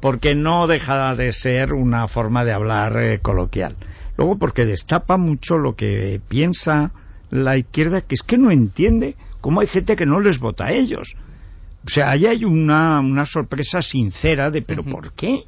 porque 0.00 0.34
no 0.36 0.66
deja 0.68 1.16
de 1.16 1.32
ser 1.32 1.72
una 1.72 2.06
forma 2.06 2.44
de 2.44 2.52
hablar 2.52 2.96
eh, 2.98 3.18
coloquial. 3.20 3.76
Luego, 4.16 4.38
porque 4.38 4.64
destapa 4.64 5.16
mucho 5.16 5.56
lo 5.58 5.74
que 5.74 6.20
piensa 6.28 6.92
la 7.30 7.56
izquierda, 7.56 8.00
que 8.02 8.14
es 8.14 8.22
que 8.22 8.38
no 8.38 8.50
entiende 8.52 9.16
cómo 9.40 9.60
hay 9.60 9.66
gente 9.66 9.96
que 9.96 10.06
no 10.06 10.20
les 10.20 10.38
vota 10.38 10.66
a 10.66 10.72
ellos. 10.72 11.14
O 11.84 11.88
sea, 11.88 12.10
ahí 12.10 12.26
hay 12.26 12.44
una, 12.44 13.00
una 13.00 13.26
sorpresa 13.26 13.82
sincera 13.82 14.50
de, 14.50 14.62
¿pero 14.62 14.84
por 14.84 15.12
qué? 15.14 15.44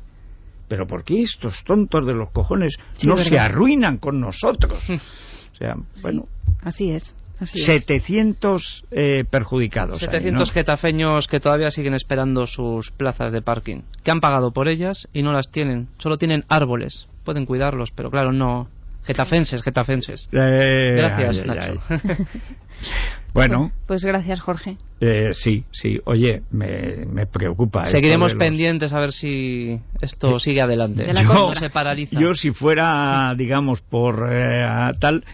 ¿Pero 0.70 0.86
por 0.86 1.02
qué 1.02 1.20
estos 1.22 1.64
tontos 1.64 2.06
de 2.06 2.14
los 2.14 2.30
cojones 2.30 2.76
Sí, 2.96 3.08
no 3.08 3.16
se 3.16 3.36
arruinan 3.36 3.98
con 3.98 4.20
nosotros? 4.20 4.78
O 4.88 5.56
sea, 5.56 5.74
bueno, 6.00 6.28
Así 6.62 6.92
es. 6.92 7.12
Así 7.40 7.58
es. 7.58 7.66
700 7.66 8.84
eh, 8.92 9.24
perjudicados. 9.28 10.00
ahí, 10.00 10.06
700 10.06 10.48
¿no? 10.48 10.54
getafeños 10.54 11.26
que 11.26 11.40
todavía 11.40 11.72
siguen 11.72 11.94
esperando 11.94 12.46
sus 12.46 12.92
plazas 12.92 13.32
de 13.32 13.42
parking, 13.42 13.80
que 14.04 14.12
han 14.12 14.20
pagado 14.20 14.52
por 14.52 14.68
ellas 14.68 15.08
y 15.12 15.24
no 15.24 15.32
las 15.32 15.50
tienen. 15.50 15.88
Solo 15.98 16.18
tienen 16.18 16.44
árboles. 16.48 17.08
Pueden 17.24 17.46
cuidarlos, 17.46 17.90
pero 17.90 18.08
claro, 18.10 18.32
no. 18.32 18.68
Getafenses, 19.04 19.62
getafenses. 19.64 20.28
Eh, 20.30 20.94
Gracias, 20.96 21.38
ay, 21.38 21.40
ay, 21.40 21.46
Nacho. 21.48 21.82
ay. 21.88 22.26
Bueno, 23.32 23.70
Pues 23.86 24.04
gracias, 24.04 24.40
Jorge. 24.40 24.76
eh, 25.00 25.30
sí, 25.34 25.64
sí. 25.70 26.00
Oye, 26.04 26.42
me, 26.50 27.06
me 27.06 27.26
preocupa. 27.26 27.84
Seguiremos 27.84 28.32
los- 28.32 28.38
pendientes 28.38 28.92
a 28.92 29.00
ver 29.00 29.12
si 29.12 29.80
esto 30.00 30.38
sigue 30.38 30.60
adelante. 30.60 31.04
De 31.04 31.12
la 31.12 31.24
compra. 31.24 31.58
se 31.60 31.70
paraliza. 31.70 32.18
Yo 32.20 32.34
si 32.34 32.52
fuera, 32.52 33.34
digamos, 33.36 33.82
por 33.82 34.28
eh, 34.32 34.66
tal, 34.98 35.24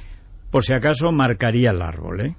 por 0.50 0.64
si 0.64 0.72
acaso 0.72 1.10
marcaría 1.12 1.70
el 1.70 1.82
árbol, 1.82 2.20
¿eh? 2.20 2.34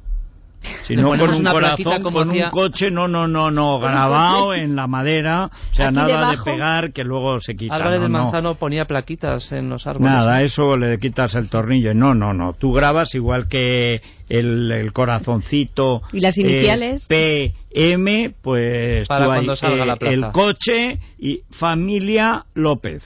Si 0.84 0.96
no 0.96 1.10
con 1.10 1.22
un 1.22 1.44
corazón, 1.44 2.04
como 2.04 2.20
con 2.20 2.30
un 2.30 2.42
coche, 2.52 2.90
no, 2.92 3.08
no, 3.08 3.28
no, 3.28 3.52
no, 3.52 3.80
grabado 3.80 4.54
en 4.54 4.76
la 4.76 4.88
madera, 4.88 5.50
o 5.72 5.76
sea, 5.76 5.88
Aquí 5.88 5.96
nada 5.96 6.08
debajo. 6.08 6.44
de 6.46 6.52
pegar 6.52 6.94
que 6.94 7.04
luego 7.04 7.40
se 7.40 7.56
quita. 7.56 7.76
Álvarez 7.76 8.00
no, 8.00 8.04
de 8.06 8.10
no. 8.10 8.24
Manzano 8.24 8.56
ponía 8.56 8.86
plaquitas 8.86 9.52
en 9.52 9.70
los 9.70 9.86
árboles. 9.88 10.12
Nada, 10.12 10.42
eso 10.42 10.78
le 10.78 10.98
quitas 11.00 11.36
el 11.36 11.50
tornillo. 11.50 11.94
No, 11.94 12.14
no, 12.14 12.34
no. 12.34 12.54
Tú 12.54 12.72
grabas 12.74 13.14
igual 13.16 13.48
que 13.48 14.02
el, 14.30 14.72
el 14.72 14.94
corazoncito. 14.94 16.02
¿Y 16.14 16.20
las 16.22 16.38
iniciales? 16.38 17.06
eh, 17.10 17.54
PM, 17.70 18.34
pues 18.42 19.08
Para 19.08 19.26
tú 19.26 19.32
cuando 19.32 19.56
salga 19.56 19.86
la 19.86 19.96
plaza. 19.98 20.14
el 20.14 20.32
coche 20.32 21.00
y 21.20 21.42
familia 21.52 22.46
López. 22.54 23.04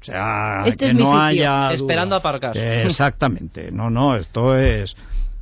O 0.00 0.04
sea, 0.04 0.62
Este 0.66 0.84
que 0.86 0.90
es 0.90 0.94
mi 0.94 1.00
no 1.02 1.06
sitio. 1.08 1.22
haya. 1.22 1.72
Esperando 1.72 2.14
duda. 2.14 2.18
aparcar. 2.18 2.56
Eh, 2.56 2.82
Exactamente. 2.84 3.70
No, 3.72 3.90
no, 3.90 4.14
esto 4.16 4.56
es. 4.56 4.96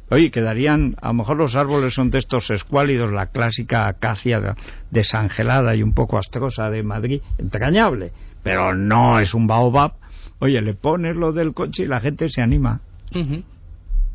Oye, 0.08 0.30
quedarían, 0.30 0.94
a 1.02 1.08
lo 1.08 1.14
mejor 1.14 1.36
los 1.36 1.56
árboles 1.56 1.94
son 1.94 2.10
de 2.10 2.18
estos 2.18 2.48
escuálidos, 2.50 3.12
la 3.12 3.26
clásica 3.26 3.88
acacia 3.88 4.40
de- 4.40 4.54
desangelada 4.90 5.74
y 5.74 5.82
un 5.82 5.94
poco 5.94 6.16
astrosa 6.18 6.70
de 6.70 6.82
Madrid, 6.84 7.20
entrañable, 7.38 8.12
pero 8.42 8.74
no 8.74 9.18
es 9.18 9.34
un 9.34 9.46
baobab. 9.48 9.94
Oye, 10.38 10.60
le 10.62 10.74
pones 10.74 11.16
lo 11.16 11.32
del 11.32 11.54
coche 11.54 11.84
y 11.84 11.86
la 11.86 12.00
gente 12.00 12.28
se 12.30 12.40
anima. 12.42 12.80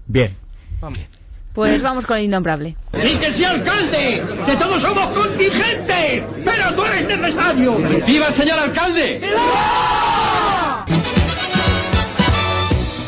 Bien. 0.08 0.36
Vamos. 0.80 1.00
Pues 1.54 1.82
vamos 1.82 2.06
con 2.06 2.18
el 2.18 2.24
innombrable. 2.26 2.78
¡Y 2.94 3.18
que 3.18 3.34
sí, 3.36 3.44
alcalde! 3.44 4.24
¡Que 4.46 4.56
todos 4.56 4.82
somos 4.82 5.08
contingentes! 5.18 6.24
¡Pero 6.46 6.74
tú 6.76 6.86
eres 6.86 7.18
necesario! 7.20 7.76
¡Viva 8.08 8.28
el 8.30 8.34
señor 8.36 8.58
alcalde! 8.60 9.20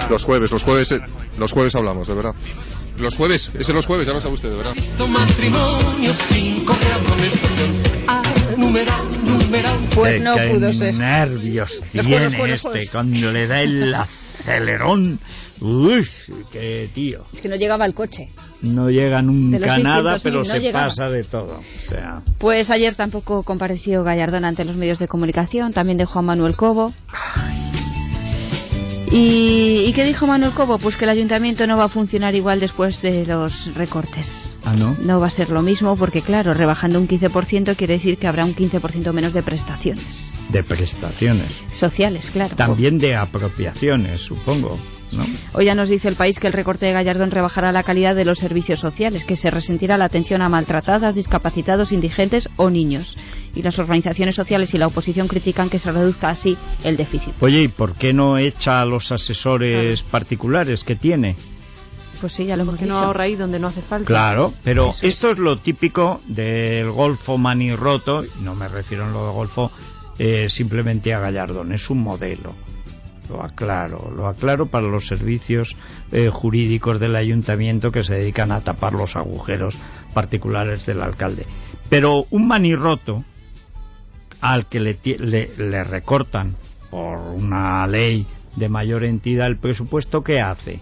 Los 0.09 0.23
jueves, 0.25 0.51
los 0.51 0.63
jueves, 0.63 0.91
eh, 0.91 0.99
los 1.37 1.51
jueves 1.51 1.75
hablamos, 1.75 2.07
de 2.07 2.13
verdad. 2.13 2.33
Los 2.97 3.15
jueves, 3.15 3.49
ese 3.57 3.73
los 3.73 3.87
jueves, 3.87 4.05
ya 4.05 4.13
lo 4.13 4.21
sabe 4.21 4.35
usted, 4.35 4.49
de 4.49 4.55
verdad. 4.57 4.73
Ah. 8.07 8.21
Pues 9.95 10.17
Qué- 10.17 10.23
no 10.23 10.35
qué 10.35 10.49
pudo 10.49 10.73
ser. 10.73 10.93
nervios 10.95 11.83
tiene 11.91 12.53
este 12.53 12.87
cuando 12.91 13.31
le 13.31 13.47
da 13.47 13.61
el 13.61 13.93
acelerón. 13.93 15.19
Uy, 15.61 16.05
qué 16.51 16.89
tío. 16.93 17.25
Es 17.31 17.41
que 17.41 17.47
no 17.47 17.55
llegaba 17.55 17.85
el 17.85 17.93
coche. 17.93 18.29
No 18.61 18.89
llega 18.89 19.21
nunca 19.21 19.77
nada, 19.77 20.17
600.000 20.17 20.23
pero 20.23 20.37
no 20.39 20.43
se 20.45 20.59
llegaba. 20.59 20.85
pasa 20.87 21.09
de 21.09 21.23
todo. 21.23 21.59
O 21.59 21.87
sea, 21.87 22.21
Pues 22.37 22.69
ayer 22.69 22.95
tampoco 22.95 23.43
compareció 23.43 24.03
Gallardón 24.03 24.45
ante 24.45 24.65
los 24.65 24.75
medios 24.75 24.99
de 24.99 25.07
comunicación, 25.07 25.71
también 25.73 25.97
de 25.97 26.05
Juan 26.05 26.25
Manuel 26.25 26.55
Cobo. 26.55 26.91
¿Y, 29.15 29.85
¿Y 29.87 29.93
qué 29.93 30.03
dijo 30.05 30.25
Manuel 30.25 30.53
Cobo? 30.53 30.79
Pues 30.79 30.97
que 30.97 31.05
el 31.05 31.11
ayuntamiento 31.11 31.67
no 31.67 31.77
va 31.77 31.83
a 31.83 31.89
funcionar 31.89 32.33
igual 32.33 32.59
después 32.59 32.99
de 33.03 33.27
los 33.27 33.71
recortes. 33.75 34.57
ah, 34.65 34.75
¿no? 34.75 34.97
No 35.03 35.19
va 35.19 35.27
a 35.27 35.29
ser 35.29 35.51
lo 35.51 35.61
mismo 35.61 35.95
porque, 35.95 36.21
claro, 36.23 36.51
rebajando 36.53 36.99
un 36.99 37.07
15% 37.07 37.75
quiere 37.75 37.93
decir 37.93 38.17
que 38.17 38.25
habrá 38.25 38.43
un 38.43 38.55
15% 38.55 39.13
menos 39.13 39.33
de 39.33 39.43
prestaciones 39.43 40.33
De 40.49 40.63
prestaciones. 40.63 41.51
sociales, 41.71 42.31
claro. 42.31 42.55
También 42.55 42.97
de 42.97 43.15
apropiaciones, 43.15 44.21
supongo, 44.21 44.79
¿no? 45.11 45.27
Hoy 45.53 45.65
ya 45.65 45.75
nos 45.75 45.89
dice 45.89 46.07
el 46.07 46.15
país 46.15 46.39
que 46.39 46.47
el 46.47 46.53
recorte 46.53 46.87
de 46.87 46.93
Gallardón 46.93 47.29
rebajará 47.29 47.71
la 47.71 47.83
calidad 47.83 48.15
de 48.15 48.25
los 48.25 48.39
servicios 48.39 48.79
sociales, 48.79 49.25
que 49.25 49.37
se 49.37 49.51
resentirá 49.51 49.95
la 49.95 50.05
atención 50.05 50.41
a 50.41 50.49
maltratadas, 50.49 51.13
discapacitados, 51.13 51.91
indigentes 51.91 52.49
o 52.55 52.71
niños. 52.71 53.15
Y 53.55 53.61
las 53.61 53.77
organizaciones 53.77 54.35
sociales 54.35 54.73
y 54.73 54.77
la 54.77 54.87
oposición 54.87 55.27
critican 55.27 55.69
que 55.69 55.77
se 55.79 55.91
reduzca 55.91 56.29
así 56.29 56.57
el 56.83 56.97
déficit. 56.97 57.33
Oye, 57.39 57.63
¿y 57.63 57.67
por 57.67 57.93
qué 57.93 58.11
no 58.13 58.37
echa 58.37 58.81
a 58.81 58.85
los 58.85 59.11
asesores 59.11 60.01
particulares 60.03 60.83
que 60.83 60.95
tiene? 60.95 61.35
Pues 62.19 62.33
sí, 62.33 62.45
ya 62.45 62.55
lo 62.55 62.63
hemos 62.63 62.75
Porque 62.75 62.85
dicho. 62.85 62.95
no 62.99 63.05
ahorra 63.05 63.25
ahí 63.25 63.35
donde 63.35 63.59
no 63.59 63.67
hace 63.67 63.81
falta. 63.81 64.07
Claro, 64.07 64.53
pero 64.63 64.89
Eso 64.91 65.05
esto 65.05 65.31
es 65.31 65.37
lo 65.37 65.57
típico 65.57 66.21
del 66.25 66.89
golfo 66.89 67.37
manirroto, 67.37 68.23
y 68.23 68.29
no 68.41 68.55
me 68.55 68.69
refiero 68.69 69.05
en 69.05 69.13
lo 69.13 69.27
de 69.27 69.33
golfo 69.33 69.71
eh, 70.17 70.47
simplemente 70.47 71.13
a 71.13 71.19
Gallardón, 71.19 71.73
es 71.73 71.89
un 71.89 72.01
modelo. 72.01 72.55
Lo 73.29 73.43
aclaro, 73.43 74.11
lo 74.15 74.27
aclaro 74.27 74.67
para 74.67 74.87
los 74.87 75.07
servicios 75.07 75.75
eh, 76.11 76.29
jurídicos 76.29 76.99
del 76.99 77.15
ayuntamiento 77.15 77.91
que 77.91 78.03
se 78.03 78.15
dedican 78.15 78.51
a 78.51 78.61
tapar 78.61 78.93
los 78.93 79.15
agujeros 79.15 79.75
particulares 80.13 80.85
del 80.85 81.01
alcalde. 81.01 81.45
Pero 81.89 82.25
un 82.29 82.47
manirroto 82.47 83.23
al 84.43 84.67
que 84.67 84.79
le, 84.79 84.99
le 85.57 85.83
recortan 85.83 86.55
por 86.91 87.17
una 87.17 87.87
ley 87.87 88.27
de 88.55 88.69
mayor 88.69 89.03
entidad 89.03 89.47
el 89.47 89.57
presupuesto, 89.57 90.23
¿qué 90.23 90.39
hace? 90.39 90.79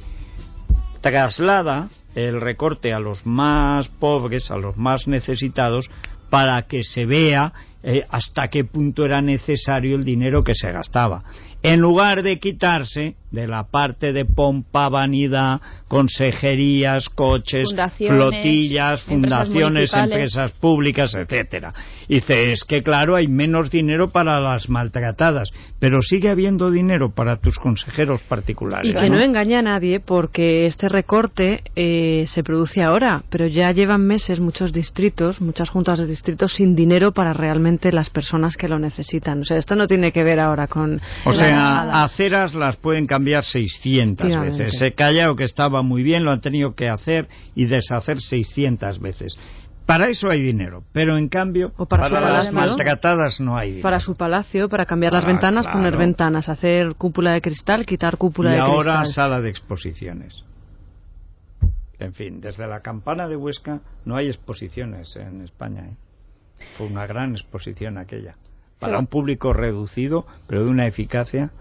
traslada 1.01 1.89
el 2.15 2.39
recorte 2.39 2.94
a 2.94 3.00
los 3.00 3.25
más 3.25 3.89
pobres, 3.89 4.51
a 4.51 4.58
los 4.58 4.77
más 4.77 5.08
necesitados, 5.08 5.89
para 6.30 6.62
que 6.63 6.84
se 6.84 7.06
vea 7.06 7.53
eh, 7.84 8.06
hasta 8.10 8.48
qué 8.48 8.64
punto 8.64 9.06
era 9.06 9.22
necesario 9.22 9.96
el 9.96 10.04
dinero 10.04 10.44
que 10.44 10.56
se 10.56 10.72
gastaba. 10.72 11.24
En 11.64 11.80
lugar 11.80 12.24
de 12.24 12.40
quitarse 12.40 13.16
de 13.30 13.48
la 13.48 13.66
parte 13.66 14.14
de 14.14 14.26
pompa, 14.26 14.90
vanidad, 14.90 15.62
consejerías, 15.88 17.10
coches, 17.10 17.70
Fundaciones, 17.70 18.18
flotillas, 18.18 19.04
fundaciones, 19.04 19.94
empresas 19.94 20.52
públicas, 20.54 21.14
etcétera. 21.16 21.74
Y 22.08 22.16
dice, 22.16 22.52
es 22.52 22.66
que 22.66 22.82
claro, 22.84 23.16
hay 23.16 23.28
menos 23.28 23.70
dinero 23.70 24.10
para 24.10 24.40
las 24.40 24.70
maltratadas, 24.70 25.52
pero 25.80 26.02
sigue 26.02 26.30
habiendo 26.30 26.72
dinero 26.72 27.12
para 27.12 27.38
tus 27.38 27.58
consejeros 27.58 28.22
particulares. 28.24 28.94
Y 28.94 28.96
que 28.96 29.10
no 29.10 29.22
engañe 29.22 29.56
a 29.56 29.62
nadie 29.62 30.00
porque 30.00 30.66
este 30.66 30.90
recorte 30.90 31.64
eh, 31.76 32.26
se 32.28 32.44
produce 32.44 32.84
ahora, 32.84 33.24
pero 33.30 33.48
ya 33.48 33.72
llevan 33.72 34.06
meses 34.06 34.40
muchos 34.40 34.74
distritos, 34.74 35.42
muchas 35.42 35.70
juntas 35.70 36.00
de 36.00 36.08
distritos 36.08 36.54
sin 36.54 36.76
dinero 36.76 37.14
para 37.14 37.34
realmente 37.34 37.71
las 37.94 38.10
personas 38.10 38.58
que 38.58 38.68
lo 38.68 38.80
necesitan. 38.80 39.42
O 39.42 39.44
sea, 39.46 39.58
esto 39.58 39.75
no 39.75 39.88
tiene 39.88 40.12
que 40.12 40.24
ver 40.24 40.40
ahora 40.40 40.68
con... 40.68 41.00
O 41.25 41.34
sea, 41.34 42.04
aceras 42.04 42.54
las 42.56 42.78
pueden 42.78 43.06
cambiar 43.06 43.44
600 43.44 44.25
Efectivamente. 44.25 44.63
veces. 44.66 44.80
Se 44.80 44.94
calla 44.94 45.32
o 45.32 45.36
que 45.36 45.44
estaba 45.44 45.82
muy 45.82 46.04
bien, 46.04 46.24
lo 46.24 46.32
han 46.32 46.42
tenido 46.42 46.75
que 46.75 46.90
hacer 46.90 47.28
y 47.56 47.66
deshacer 47.66 48.22
600 48.22 49.00
veces. 49.00 49.38
Para 49.86 50.08
eso 50.08 50.30
hay 50.30 50.42
dinero, 50.42 50.84
pero 50.94 51.18
en 51.18 51.28
cambio, 51.28 51.74
O 51.75 51.86
para 51.86 52.08
su 52.08 52.13
las 52.16 52.51
maltratadas 52.54 53.42
no 53.42 53.58
hay 53.58 53.70
dinero. 53.70 53.84
para 53.84 54.00
su 54.00 54.16
palacio, 54.16 54.70
para 54.70 54.86
cambiar 54.86 55.12
las 55.12 55.25
Ah, 55.25 55.28
ventanas, 55.28 55.66
claro. 55.66 55.80
poner 55.80 55.98
ventanas, 55.98 56.48
hacer 56.50 56.96
cúpula 56.96 57.34
de 57.34 57.42
cristal, 57.42 57.86
quitar 57.86 58.18
cúpula 58.18 58.51
y 58.51 58.54
de 58.56 58.60
ahora 58.62 59.00
cristal. 59.00 59.08
sala 59.08 59.42
de 59.42 59.50
exposiciones. 59.50 60.44
En 62.00 62.13
fin, 62.13 62.42
desde 62.42 62.68
la 62.68 62.80
campana 62.80 63.28
de 63.28 63.36
Huesca 63.36 63.82
no 64.06 64.16
hay 64.16 64.28
exposiciones 64.28 65.16
en 65.18 65.42
España. 65.42 65.82
¿eh? 65.88 65.96
Fue 66.77 66.88
una 66.88 67.06
gran 67.08 67.32
exposición 67.34 67.98
aquella. 67.98 68.36
Para 68.80 68.98
un 68.98 69.08
público 69.08 69.53
reducido, 69.53 70.25
pero 70.48 70.63
de 70.65 70.70
una 70.72 70.88
eficacia. 70.88 71.51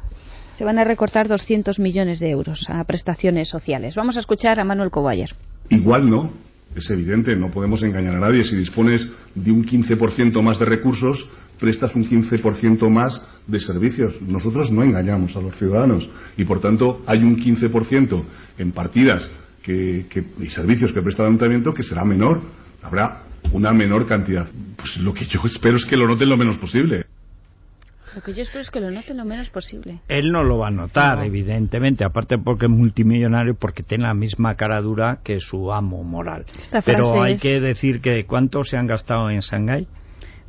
Se 0.56 0.64
van 0.64 0.78
a 0.78 0.84
recortar 0.84 1.28
200 1.28 1.78
millones 1.78 2.18
de 2.18 2.30
euros 2.30 2.64
a 2.68 2.82
prestaciones 2.84 3.48
sociales. 3.48 3.94
Vamos 3.94 4.16
a 4.16 4.20
escuchar 4.20 4.58
a 4.60 4.64
Manuel 4.64 4.90
Cobo 4.90 5.08
ayer. 5.08 5.34
Igual 5.68 6.08
no, 6.08 6.30
es 6.74 6.90
evidente, 6.90 7.36
no 7.36 7.48
podemos 7.50 7.82
engañar 7.82 8.16
a 8.16 8.20
nadie. 8.20 8.44
Si 8.44 8.56
dispones 8.56 9.08
de 9.34 9.50
un 9.52 9.64
15% 9.66 10.40
más 10.42 10.58
de 10.58 10.64
recursos, 10.64 11.30
prestas 11.58 11.94
un 11.94 12.08
15% 12.08 12.88
más 12.88 13.28
de 13.46 13.60
servicios. 13.60 14.22
Nosotros 14.22 14.70
no 14.70 14.82
engañamos 14.82 15.36
a 15.36 15.40
los 15.42 15.56
ciudadanos 15.56 16.08
y, 16.38 16.44
por 16.44 16.60
tanto, 16.60 17.02
hay 17.06 17.22
un 17.22 17.36
15% 17.38 18.22
en 18.58 18.72
partidas 18.72 19.30
que, 19.62 20.06
que- 20.08 20.24
y 20.40 20.48
servicios 20.48 20.92
que 20.92 21.02
presta 21.02 21.22
el 21.22 21.28
ayuntamiento 21.28 21.74
que 21.74 21.82
será 21.82 22.04
menor. 22.04 22.40
Habrá 22.82 23.22
una 23.52 23.72
menor 23.72 24.06
cantidad. 24.06 24.46
Pues 24.76 24.96
lo 24.98 25.12
que 25.14 25.24
yo 25.26 25.40
espero 25.44 25.76
es 25.76 25.86
que 25.86 25.96
lo 25.96 26.06
noten 26.06 26.28
lo 26.28 26.36
menos 26.36 26.58
posible. 26.58 27.06
Lo 28.14 28.22
que 28.22 28.34
yo 28.34 28.42
espero 28.42 28.60
es 28.62 28.70
que 28.72 28.80
lo 28.80 28.90
noten 28.90 29.16
lo 29.18 29.24
menos 29.24 29.50
posible. 29.50 30.00
Él 30.08 30.32
no 30.32 30.42
lo 30.42 30.58
va 30.58 30.68
a 30.68 30.70
notar, 30.72 31.18
No. 31.18 31.22
evidentemente, 31.24 32.02
aparte 32.02 32.38
porque 32.38 32.66
es 32.66 32.70
multimillonario, 32.72 33.54
porque 33.54 33.84
tiene 33.84 34.04
la 34.04 34.14
misma 34.14 34.56
cara 34.56 34.80
dura 34.80 35.20
que 35.22 35.38
su 35.38 35.72
amo 35.72 36.02
moral. 36.02 36.44
Esta 36.60 36.82
Pero 36.82 37.04
frase 37.04 37.20
hay 37.20 37.32
es- 37.34 37.40
que 37.40 37.60
decir 37.60 38.00
que 38.00 38.26
¿cuánto 38.26 38.64
se 38.64 38.76
han 38.76 38.88
gastado 38.88 39.30
en 39.30 39.38
Shanghái? 39.40 39.86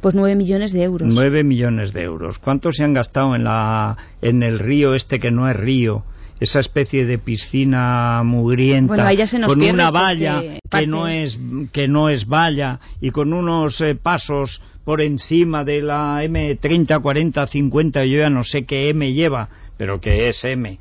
Pues 0.01 0.15
9 0.15 0.35
millones 0.35 0.71
de 0.71 0.81
euros. 0.83 1.07
Nueve 1.13 1.43
millones 1.43 1.93
de 1.93 2.01
euros. 2.01 2.39
¿Cuánto 2.39 2.71
se 2.71 2.83
han 2.83 2.95
gastado 2.95 3.35
en, 3.35 3.43
la, 3.43 3.95
en 4.23 4.41
el 4.41 4.57
río 4.57 4.95
este 4.95 5.19
que 5.19 5.29
no 5.29 5.47
es 5.47 5.55
río, 5.55 6.03
esa 6.41 6.59
especie 6.59 7.05
de 7.05 7.19
piscina 7.19 8.23
mugrienta 8.23 8.95
Bueno, 8.95 9.47
con 9.47 9.61
una 9.61 9.91
valla 9.91 10.41
que 10.71 10.87
no 10.87 11.07
es 11.07 11.39
que 11.71 11.87
no 11.87 12.09
es 12.09 12.27
valla 12.27 12.79
y 12.99 13.11
con 13.11 13.31
unos 13.31 13.79
eh, 13.81 13.93
pasos 13.93 14.59
por 14.83 15.01
encima 15.01 15.63
de 15.63 15.83
la 15.83 16.23
M30, 16.23 16.99
40, 16.99 17.45
50, 17.45 18.05
yo 18.05 18.17
ya 18.17 18.31
no 18.31 18.43
sé 18.43 18.65
qué 18.65 18.89
M 18.89 19.13
lleva, 19.13 19.49
pero 19.77 20.01
que 20.01 20.29
es 20.29 20.43
M 20.43 20.79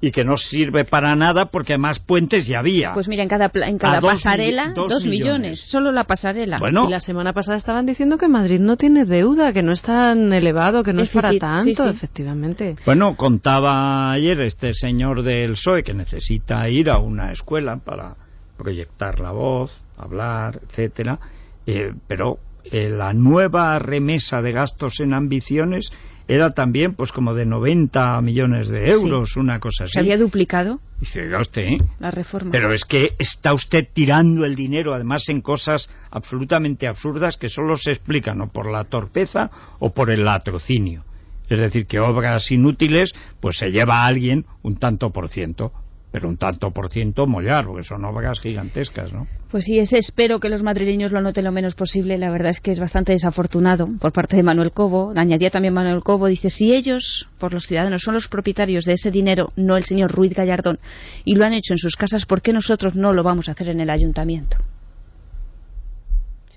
y 0.00 0.12
que 0.12 0.22
no 0.24 0.36
sirve 0.36 0.84
para 0.84 1.16
nada 1.16 1.46
porque 1.46 1.76
más 1.76 1.98
puentes 1.98 2.46
ya 2.46 2.60
había. 2.60 2.92
Pues 2.92 3.08
mira, 3.08 3.24
en 3.24 3.28
cada, 3.28 3.48
pla- 3.48 3.68
en 3.68 3.78
cada 3.78 3.98
dos 4.00 4.10
pasarela, 4.12 4.72
dos 4.74 4.88
dos, 4.92 5.04
millones. 5.04 5.24
millones. 5.24 5.60
Solo 5.60 5.90
la 5.90 6.04
pasarela. 6.04 6.58
Bueno. 6.60 6.84
Y 6.86 6.90
la 6.90 7.00
semana 7.00 7.32
pasada 7.32 7.56
estaban 7.58 7.84
diciendo 7.84 8.16
que 8.16 8.28
Madrid 8.28 8.60
no 8.60 8.76
tiene 8.76 9.04
deuda, 9.04 9.52
que 9.52 9.62
no 9.62 9.72
es 9.72 9.82
tan 9.82 10.32
elevado, 10.32 10.84
que 10.84 10.92
no 10.92 11.02
es 11.02 11.10
para 11.10 11.32
tanto, 11.36 11.64
sí, 11.64 11.74
sí. 11.74 11.88
efectivamente. 11.88 12.76
Bueno, 12.86 13.16
contaba 13.16 14.12
ayer 14.12 14.40
este 14.42 14.72
señor 14.74 15.22
del 15.22 15.52
PSOE 15.52 15.82
que 15.82 15.94
necesita 15.94 16.68
ir 16.68 16.90
a 16.90 16.98
una 16.98 17.32
escuela 17.32 17.76
para 17.78 18.14
proyectar 18.56 19.18
la 19.20 19.32
voz, 19.32 19.84
hablar, 19.96 20.60
etcétera, 20.68 21.18
eh, 21.66 21.92
pero 22.06 22.38
eh, 22.72 22.90
la 22.90 23.12
nueva 23.12 23.78
remesa 23.78 24.42
de 24.42 24.52
gastos 24.52 25.00
en 25.00 25.14
ambiciones 25.14 25.90
era 26.28 26.52
también 26.52 26.94
pues 26.94 27.10
como 27.10 27.34
de 27.34 27.46
90 27.46 28.20
millones 28.20 28.68
de 28.68 28.90
euros, 28.90 29.36
una 29.36 29.58
cosa 29.60 29.84
así. 29.84 29.94
Se 29.94 30.00
había 30.00 30.18
duplicado 30.18 30.78
Dice, 31.00 31.34
usted, 31.34 31.62
¿eh? 31.62 31.78
la 32.00 32.10
reforma. 32.10 32.50
Pero 32.52 32.72
es 32.72 32.84
que 32.84 33.14
está 33.18 33.54
usted 33.54 33.88
tirando 33.92 34.44
el 34.44 34.54
dinero, 34.54 34.92
además, 34.92 35.28
en 35.28 35.40
cosas 35.40 35.88
absolutamente 36.10 36.86
absurdas 36.86 37.38
que 37.38 37.48
solo 37.48 37.76
se 37.76 37.92
explican 37.92 38.40
o 38.42 38.48
por 38.48 38.70
la 38.70 38.84
torpeza 38.84 39.50
o 39.78 39.94
por 39.94 40.10
el 40.10 40.24
latrocinio. 40.24 41.04
Es 41.48 41.58
decir, 41.58 41.86
que 41.86 41.98
obras 41.98 42.50
inútiles, 42.50 43.14
pues 43.40 43.56
se 43.56 43.70
lleva 43.70 44.02
a 44.02 44.06
alguien 44.06 44.44
un 44.62 44.76
tanto 44.76 45.10
por 45.10 45.30
ciento, 45.30 45.72
pero 46.10 46.28
un 46.28 46.36
tanto 46.36 46.70
por 46.70 46.90
ciento 46.90 47.26
mollar, 47.26 47.66
porque 47.66 47.84
son 47.84 48.04
obras 48.04 48.40
gigantescas, 48.40 49.12
¿no? 49.12 49.26
Pues 49.50 49.64
sí, 49.64 49.78
ese 49.78 49.98
espero 49.98 50.40
que 50.40 50.48
los 50.48 50.62
madrileños 50.62 51.12
lo 51.12 51.20
noten 51.20 51.44
lo 51.44 51.52
menos 51.52 51.74
posible. 51.74 52.16
La 52.16 52.30
verdad 52.30 52.50
es 52.50 52.60
que 52.60 52.72
es 52.72 52.80
bastante 52.80 53.12
desafortunado 53.12 53.88
por 54.00 54.12
parte 54.12 54.36
de 54.36 54.42
Manuel 54.42 54.72
Cobo. 54.72 55.12
Añadía 55.14 55.50
también 55.50 55.74
Manuel 55.74 56.02
Cobo, 56.02 56.26
dice, 56.26 56.48
si 56.50 56.72
ellos, 56.72 57.28
por 57.38 57.52
los 57.52 57.66
ciudadanos, 57.66 58.02
son 58.02 58.14
los 58.14 58.28
propietarios 58.28 58.84
de 58.84 58.94
ese 58.94 59.10
dinero, 59.10 59.48
no 59.56 59.76
el 59.76 59.84
señor 59.84 60.10
Ruiz 60.12 60.34
Gallardón, 60.34 60.78
y 61.24 61.34
lo 61.34 61.44
han 61.44 61.52
hecho 61.52 61.74
en 61.74 61.78
sus 61.78 61.96
casas, 61.96 62.24
¿por 62.24 62.40
qué 62.40 62.52
nosotros 62.52 62.94
no 62.94 63.12
lo 63.12 63.22
vamos 63.22 63.48
a 63.48 63.52
hacer 63.52 63.68
en 63.68 63.80
el 63.80 63.90
ayuntamiento? 63.90 64.56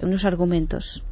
Unos 0.02 0.26
argumentos. 0.26 1.04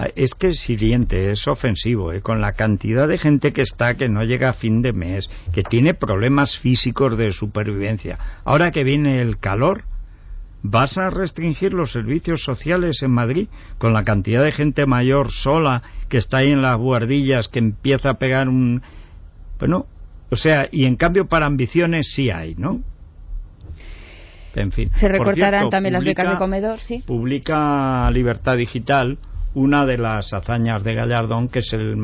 Ah, 0.00 0.10
Es 0.14 0.36
que 0.36 0.50
es 0.50 0.70
hiriente, 0.70 1.32
es 1.32 1.48
ofensivo, 1.48 2.12
¿eh? 2.12 2.20
con 2.20 2.40
la 2.40 2.52
cantidad 2.52 3.08
de 3.08 3.18
gente 3.18 3.52
que 3.52 3.62
está 3.62 3.94
que 3.94 4.08
no 4.08 4.22
llega 4.22 4.50
a 4.50 4.52
fin 4.52 4.80
de 4.80 4.92
mes, 4.92 5.28
que 5.52 5.64
tiene 5.64 5.92
problemas 5.92 6.56
físicos 6.56 7.18
de 7.18 7.32
supervivencia. 7.32 8.16
Ahora 8.44 8.70
que 8.70 8.84
viene 8.84 9.20
el 9.20 9.38
calor, 9.38 9.82
¿vas 10.62 10.98
a 10.98 11.10
restringir 11.10 11.72
los 11.72 11.90
servicios 11.90 12.44
sociales 12.44 13.02
en 13.02 13.10
Madrid 13.10 13.48
con 13.78 13.92
la 13.92 14.04
cantidad 14.04 14.44
de 14.44 14.52
gente 14.52 14.86
mayor 14.86 15.32
sola 15.32 15.82
que 16.08 16.18
está 16.18 16.38
ahí 16.38 16.52
en 16.52 16.62
las 16.62 16.76
guardillas 16.76 17.48
que 17.48 17.58
empieza 17.58 18.10
a 18.10 18.18
pegar 18.18 18.48
un... 18.48 18.82
Bueno, 19.58 19.86
o 20.30 20.36
sea, 20.36 20.68
y 20.70 20.84
en 20.84 20.94
cambio 20.94 21.26
para 21.26 21.46
ambiciones 21.46 22.12
sí 22.14 22.30
hay, 22.30 22.54
¿no? 22.54 22.82
En 24.54 24.70
fin. 24.70 24.92
Se 24.94 25.08
recortarán 25.08 25.60
cierto, 25.62 25.70
también 25.70 25.92
las 25.92 26.04
becas 26.04 26.30
de 26.30 26.36
comedor, 26.36 26.78
sí. 26.78 27.02
publica 27.04 28.08
Libertad 28.12 28.56
Digital 28.56 29.18
una 29.58 29.84
de 29.86 29.98
las 29.98 30.32
hazañas 30.32 30.84
de 30.84 30.94
Gallardón, 30.94 31.48
que 31.48 31.58
es 31.60 31.72
el 31.72 31.96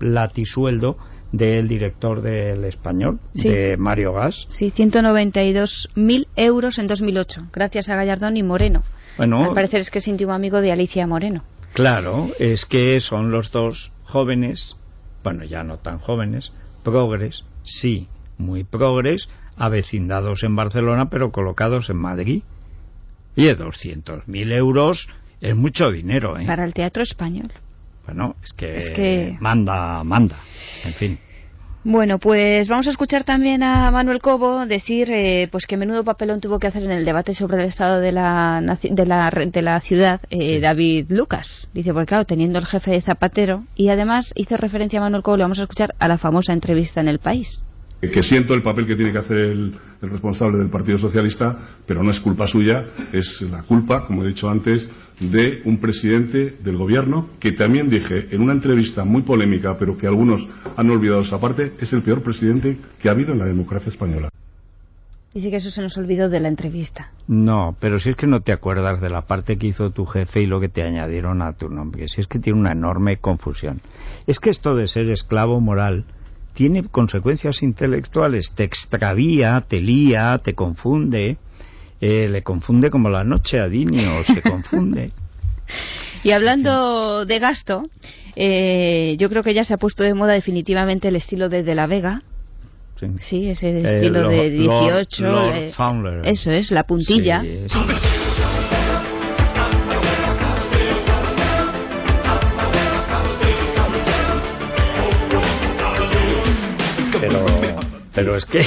latisueldo 0.00 0.96
del 1.32 1.68
director 1.68 2.22
del 2.22 2.64
Español, 2.64 3.18
Sí. 3.34 3.48
de 3.48 3.76
Mario 3.76 4.12
Gas. 4.14 4.46
Sí, 4.48 4.70
192.000 4.70 6.26
euros 6.36 6.78
en 6.78 6.86
2008, 6.86 7.48
gracias 7.52 7.88
a 7.88 7.96
Gallardón 7.96 8.36
y 8.36 8.42
Moreno. 8.42 8.82
Bueno, 9.16 9.44
Al 9.44 9.54
parecer 9.54 9.80
es 9.80 9.90
que 9.90 9.98
es 9.98 10.08
íntimo 10.08 10.32
amigo 10.32 10.60
de 10.60 10.72
Alicia 10.72 11.06
Moreno. 11.06 11.42
claro, 11.72 12.28
es 12.38 12.64
que 12.64 13.00
son 13.00 13.30
los 13.30 13.50
dos 13.50 13.92
jóvenes, 14.04 14.76
bueno, 15.22 15.44
ya 15.44 15.62
no 15.62 15.78
tan 15.78 15.98
jóvenes, 15.98 16.52
progres, 16.82 17.44
sí, 17.62 18.08
muy 18.38 18.64
progres, 18.64 19.28
avecindados 19.56 20.42
en 20.44 20.54
Barcelona, 20.56 21.10
pero 21.10 21.32
colocados 21.32 21.90
en 21.90 21.96
Madrid. 21.96 22.42
Y 23.34 23.44
200.000 23.48 24.52
euros 24.52 25.08
es 25.40 25.54
mucho 25.56 25.90
dinero, 25.90 26.38
¿eh? 26.38 26.46
Para 26.46 26.64
el 26.64 26.72
teatro 26.74 27.02
español. 27.02 27.52
Bueno, 28.06 28.36
es 28.42 28.52
que, 28.52 28.76
Es 28.76 28.90
que- 28.90 29.36
manda, 29.40 30.02
manda, 30.04 30.36
en 30.84 30.92
fin. 30.94 31.18
Bueno, 31.88 32.18
pues 32.18 32.66
vamos 32.68 32.88
a 32.88 32.90
escuchar 32.90 33.22
también 33.22 33.62
a 33.62 33.92
Manuel 33.92 34.20
Cobo 34.20 34.66
decir 34.66 35.08
eh, 35.08 35.46
pues 35.52 35.66
que 35.66 35.76
menudo 35.76 36.02
papelón 36.02 36.40
tuvo 36.40 36.58
que 36.58 36.66
hacer 36.66 36.82
en 36.82 36.90
el 36.90 37.04
debate 37.04 37.32
sobre 37.32 37.62
el 37.62 37.68
estado 37.68 38.00
de 38.00 38.10
la, 38.10 38.60
de 38.82 39.06
la, 39.06 39.30
de 39.30 39.62
la 39.62 39.80
ciudad 39.80 40.20
eh, 40.30 40.58
David 40.58 41.06
Lucas. 41.10 41.68
Dice, 41.74 41.92
porque 41.92 42.06
claro, 42.06 42.24
teniendo 42.24 42.58
el 42.58 42.66
jefe 42.66 42.90
de 42.90 43.02
Zapatero 43.02 43.62
y 43.76 43.88
además 43.90 44.32
hizo 44.34 44.56
referencia 44.56 44.98
a 44.98 45.02
Manuel 45.02 45.22
Cobo, 45.22 45.36
le 45.36 45.44
vamos 45.44 45.60
a 45.60 45.62
escuchar 45.62 45.90
a 46.00 46.08
la 46.08 46.18
famosa 46.18 46.52
entrevista 46.52 47.00
en 47.00 47.06
El 47.06 47.20
País. 47.20 47.62
Que 48.00 48.22
siento 48.22 48.54
el 48.54 48.62
papel 48.62 48.86
que 48.86 48.96
tiene 48.96 49.12
que 49.12 49.18
hacer 49.18 49.38
el, 49.38 49.74
el 50.02 50.10
responsable 50.10 50.58
del 50.58 50.68
Partido 50.68 50.98
Socialista, 50.98 51.58
pero 51.86 52.02
no 52.02 52.10
es 52.10 52.20
culpa 52.20 52.46
suya, 52.46 52.84
es 53.12 53.42
la 53.42 53.62
culpa, 53.62 54.04
como 54.04 54.22
he 54.22 54.28
dicho 54.28 54.48
antes, 54.48 54.90
de 55.20 55.62
un 55.64 55.78
presidente 55.78 56.56
del 56.62 56.76
Gobierno 56.76 57.28
que 57.40 57.52
también 57.52 57.88
dije 57.88 58.28
en 58.30 58.42
una 58.42 58.52
entrevista 58.52 59.04
muy 59.04 59.22
polémica, 59.22 59.76
pero 59.78 59.96
que 59.96 60.06
algunos 60.06 60.48
han 60.76 60.90
olvidado 60.90 61.22
esa 61.22 61.40
parte, 61.40 61.72
es 61.80 61.92
el 61.92 62.02
peor 62.02 62.22
presidente 62.22 62.78
que 63.00 63.08
ha 63.08 63.12
habido 63.12 63.32
en 63.32 63.38
la 63.38 63.46
democracia 63.46 63.90
española. 63.90 64.28
Dice 65.32 65.50
que 65.50 65.56
eso 65.56 65.70
se 65.70 65.82
nos 65.82 65.98
olvidó 65.98 66.30
de 66.30 66.40
la 66.40 66.48
entrevista. 66.48 67.12
No, 67.28 67.76
pero 67.78 68.00
si 68.00 68.08
es 68.08 68.16
que 68.16 68.26
no 68.26 68.40
te 68.40 68.52
acuerdas 68.52 69.02
de 69.02 69.10
la 69.10 69.26
parte 69.26 69.58
que 69.58 69.66
hizo 69.66 69.90
tu 69.90 70.06
jefe 70.06 70.40
y 70.40 70.46
lo 70.46 70.60
que 70.60 70.70
te 70.70 70.82
añadieron 70.82 71.42
a 71.42 71.52
tu 71.52 71.68
nombre, 71.68 72.08
si 72.08 72.22
es 72.22 72.26
que 72.26 72.38
tiene 72.38 72.58
una 72.58 72.72
enorme 72.72 73.18
confusión. 73.18 73.82
Es 74.26 74.40
que 74.40 74.48
esto 74.48 74.74
de 74.74 74.86
ser 74.86 75.10
esclavo 75.10 75.60
moral 75.60 76.06
tiene 76.56 76.82
consecuencias 76.84 77.62
intelectuales, 77.62 78.52
te 78.54 78.64
extravía, 78.64 79.62
te 79.68 79.80
lía, 79.82 80.40
te 80.42 80.54
confunde, 80.54 81.36
eh, 82.00 82.28
le 82.30 82.42
confunde 82.42 82.88
como 82.90 83.10
la 83.10 83.24
noche 83.24 83.60
a 83.60 83.68
Dinio, 83.68 84.24
se 84.24 84.40
confunde. 84.40 85.12
Y 86.24 86.30
hablando 86.32 87.24
de 87.26 87.38
gasto, 87.38 87.84
eh, 88.34 89.16
yo 89.18 89.28
creo 89.28 89.42
que 89.44 89.52
ya 89.54 89.64
se 89.64 89.74
ha 89.74 89.76
puesto 89.76 90.02
de 90.02 90.14
moda 90.14 90.32
definitivamente 90.32 91.08
el 91.08 91.16
estilo 91.16 91.48
de 91.48 91.62
De 91.62 91.74
la 91.76 91.86
Vega. 91.86 92.22
Sí. 92.98 93.06
Sí, 93.20 93.48
ese 93.50 93.68
Eh, 93.78 93.82
estilo 93.84 94.22
Lord- 94.22 94.30
de 94.30 94.50
18. 94.50 95.24
Lord 95.26 95.54
eh, 95.54 96.20
eso 96.24 96.50
es, 96.50 96.70
la 96.72 96.82
puntilla. 96.84 97.42
Sí. 97.42 97.66
Pero 108.16 108.34
es 108.34 108.46
que... 108.46 108.66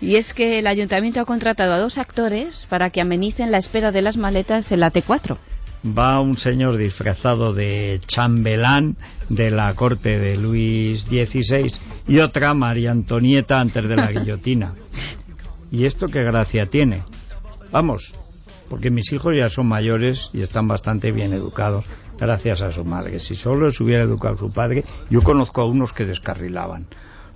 Y 0.00 0.16
es 0.16 0.34
que 0.34 0.58
el 0.58 0.66
ayuntamiento 0.66 1.20
ha 1.20 1.24
contratado 1.24 1.72
a 1.72 1.78
dos 1.78 1.96
actores 1.96 2.66
para 2.68 2.90
que 2.90 3.00
amenicen 3.00 3.52
la 3.52 3.58
espera 3.58 3.92
de 3.92 4.02
las 4.02 4.16
maletas 4.16 4.72
en 4.72 4.80
la 4.80 4.92
T4. 4.92 5.38
va 5.96 6.20
un 6.20 6.36
señor 6.36 6.76
disfrazado 6.76 7.54
de 7.54 8.00
chambelán 8.06 8.96
de 9.28 9.52
la 9.52 9.72
corte 9.74 10.18
de 10.18 10.36
Luis 10.36 11.02
XVI 11.04 11.72
y 12.08 12.18
otra 12.18 12.52
María 12.52 12.90
Antonieta 12.90 13.60
antes 13.60 13.88
de 13.88 13.96
la 13.96 14.10
guillotina. 14.12 14.74
¿Y 15.70 15.86
esto 15.86 16.08
qué 16.08 16.24
gracia 16.24 16.66
tiene? 16.66 17.04
Vamos, 17.70 18.12
porque 18.68 18.90
mis 18.90 19.12
hijos 19.12 19.34
ya 19.36 19.48
son 19.48 19.68
mayores 19.68 20.30
y 20.32 20.42
están 20.42 20.66
bastante 20.66 21.12
bien 21.12 21.32
educados 21.32 21.84
gracias 22.18 22.60
a 22.62 22.72
su 22.72 22.84
madre. 22.84 23.20
Si 23.20 23.36
solo 23.36 23.68
les 23.68 23.80
hubiera 23.80 24.02
educado 24.02 24.36
su 24.36 24.52
padre, 24.52 24.82
yo 25.10 25.22
conozco 25.22 25.60
a 25.60 25.68
unos 25.68 25.92
que 25.92 26.06
descarrilaban. 26.06 26.86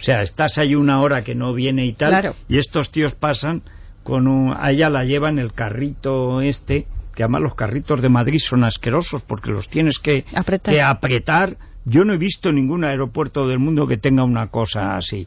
O 0.00 0.02
sea, 0.02 0.22
estás 0.22 0.56
ahí 0.58 0.74
una 0.74 1.00
hora 1.02 1.22
que 1.22 1.34
no 1.34 1.52
viene 1.52 1.84
y 1.84 1.92
tal, 1.92 2.10
Claro. 2.10 2.34
y 2.48 2.58
estos 2.58 2.90
tíos 2.90 3.14
pasan 3.14 3.62
con 4.02 4.26
un... 4.26 4.54
A 4.56 4.70
ella 4.70 4.88
la 4.88 5.04
llevan 5.04 5.38
el 5.38 5.52
carrito 5.52 6.40
este, 6.40 6.86
que 7.14 7.22
además 7.24 7.42
los 7.42 7.54
carritos 7.54 8.00
de 8.00 8.08
Madrid 8.08 8.38
son 8.38 8.64
asquerosos 8.64 9.22
porque 9.22 9.50
los 9.50 9.68
tienes 9.68 9.98
que 9.98 10.24
Apretar. 10.34 10.74
que 10.74 10.80
apretar. 10.80 11.56
Yo 11.84 12.04
no 12.04 12.14
he 12.14 12.18
visto 12.18 12.50
ningún 12.52 12.84
aeropuerto 12.84 13.46
del 13.46 13.58
mundo 13.58 13.86
que 13.86 13.98
tenga 13.98 14.24
una 14.24 14.46
cosa 14.48 14.96
así. 14.96 15.26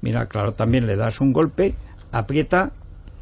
Mira, 0.00 0.26
claro, 0.26 0.52
también 0.52 0.86
le 0.86 0.96
das 0.96 1.20
un 1.20 1.32
golpe, 1.32 1.74
aprieta, 2.10 2.72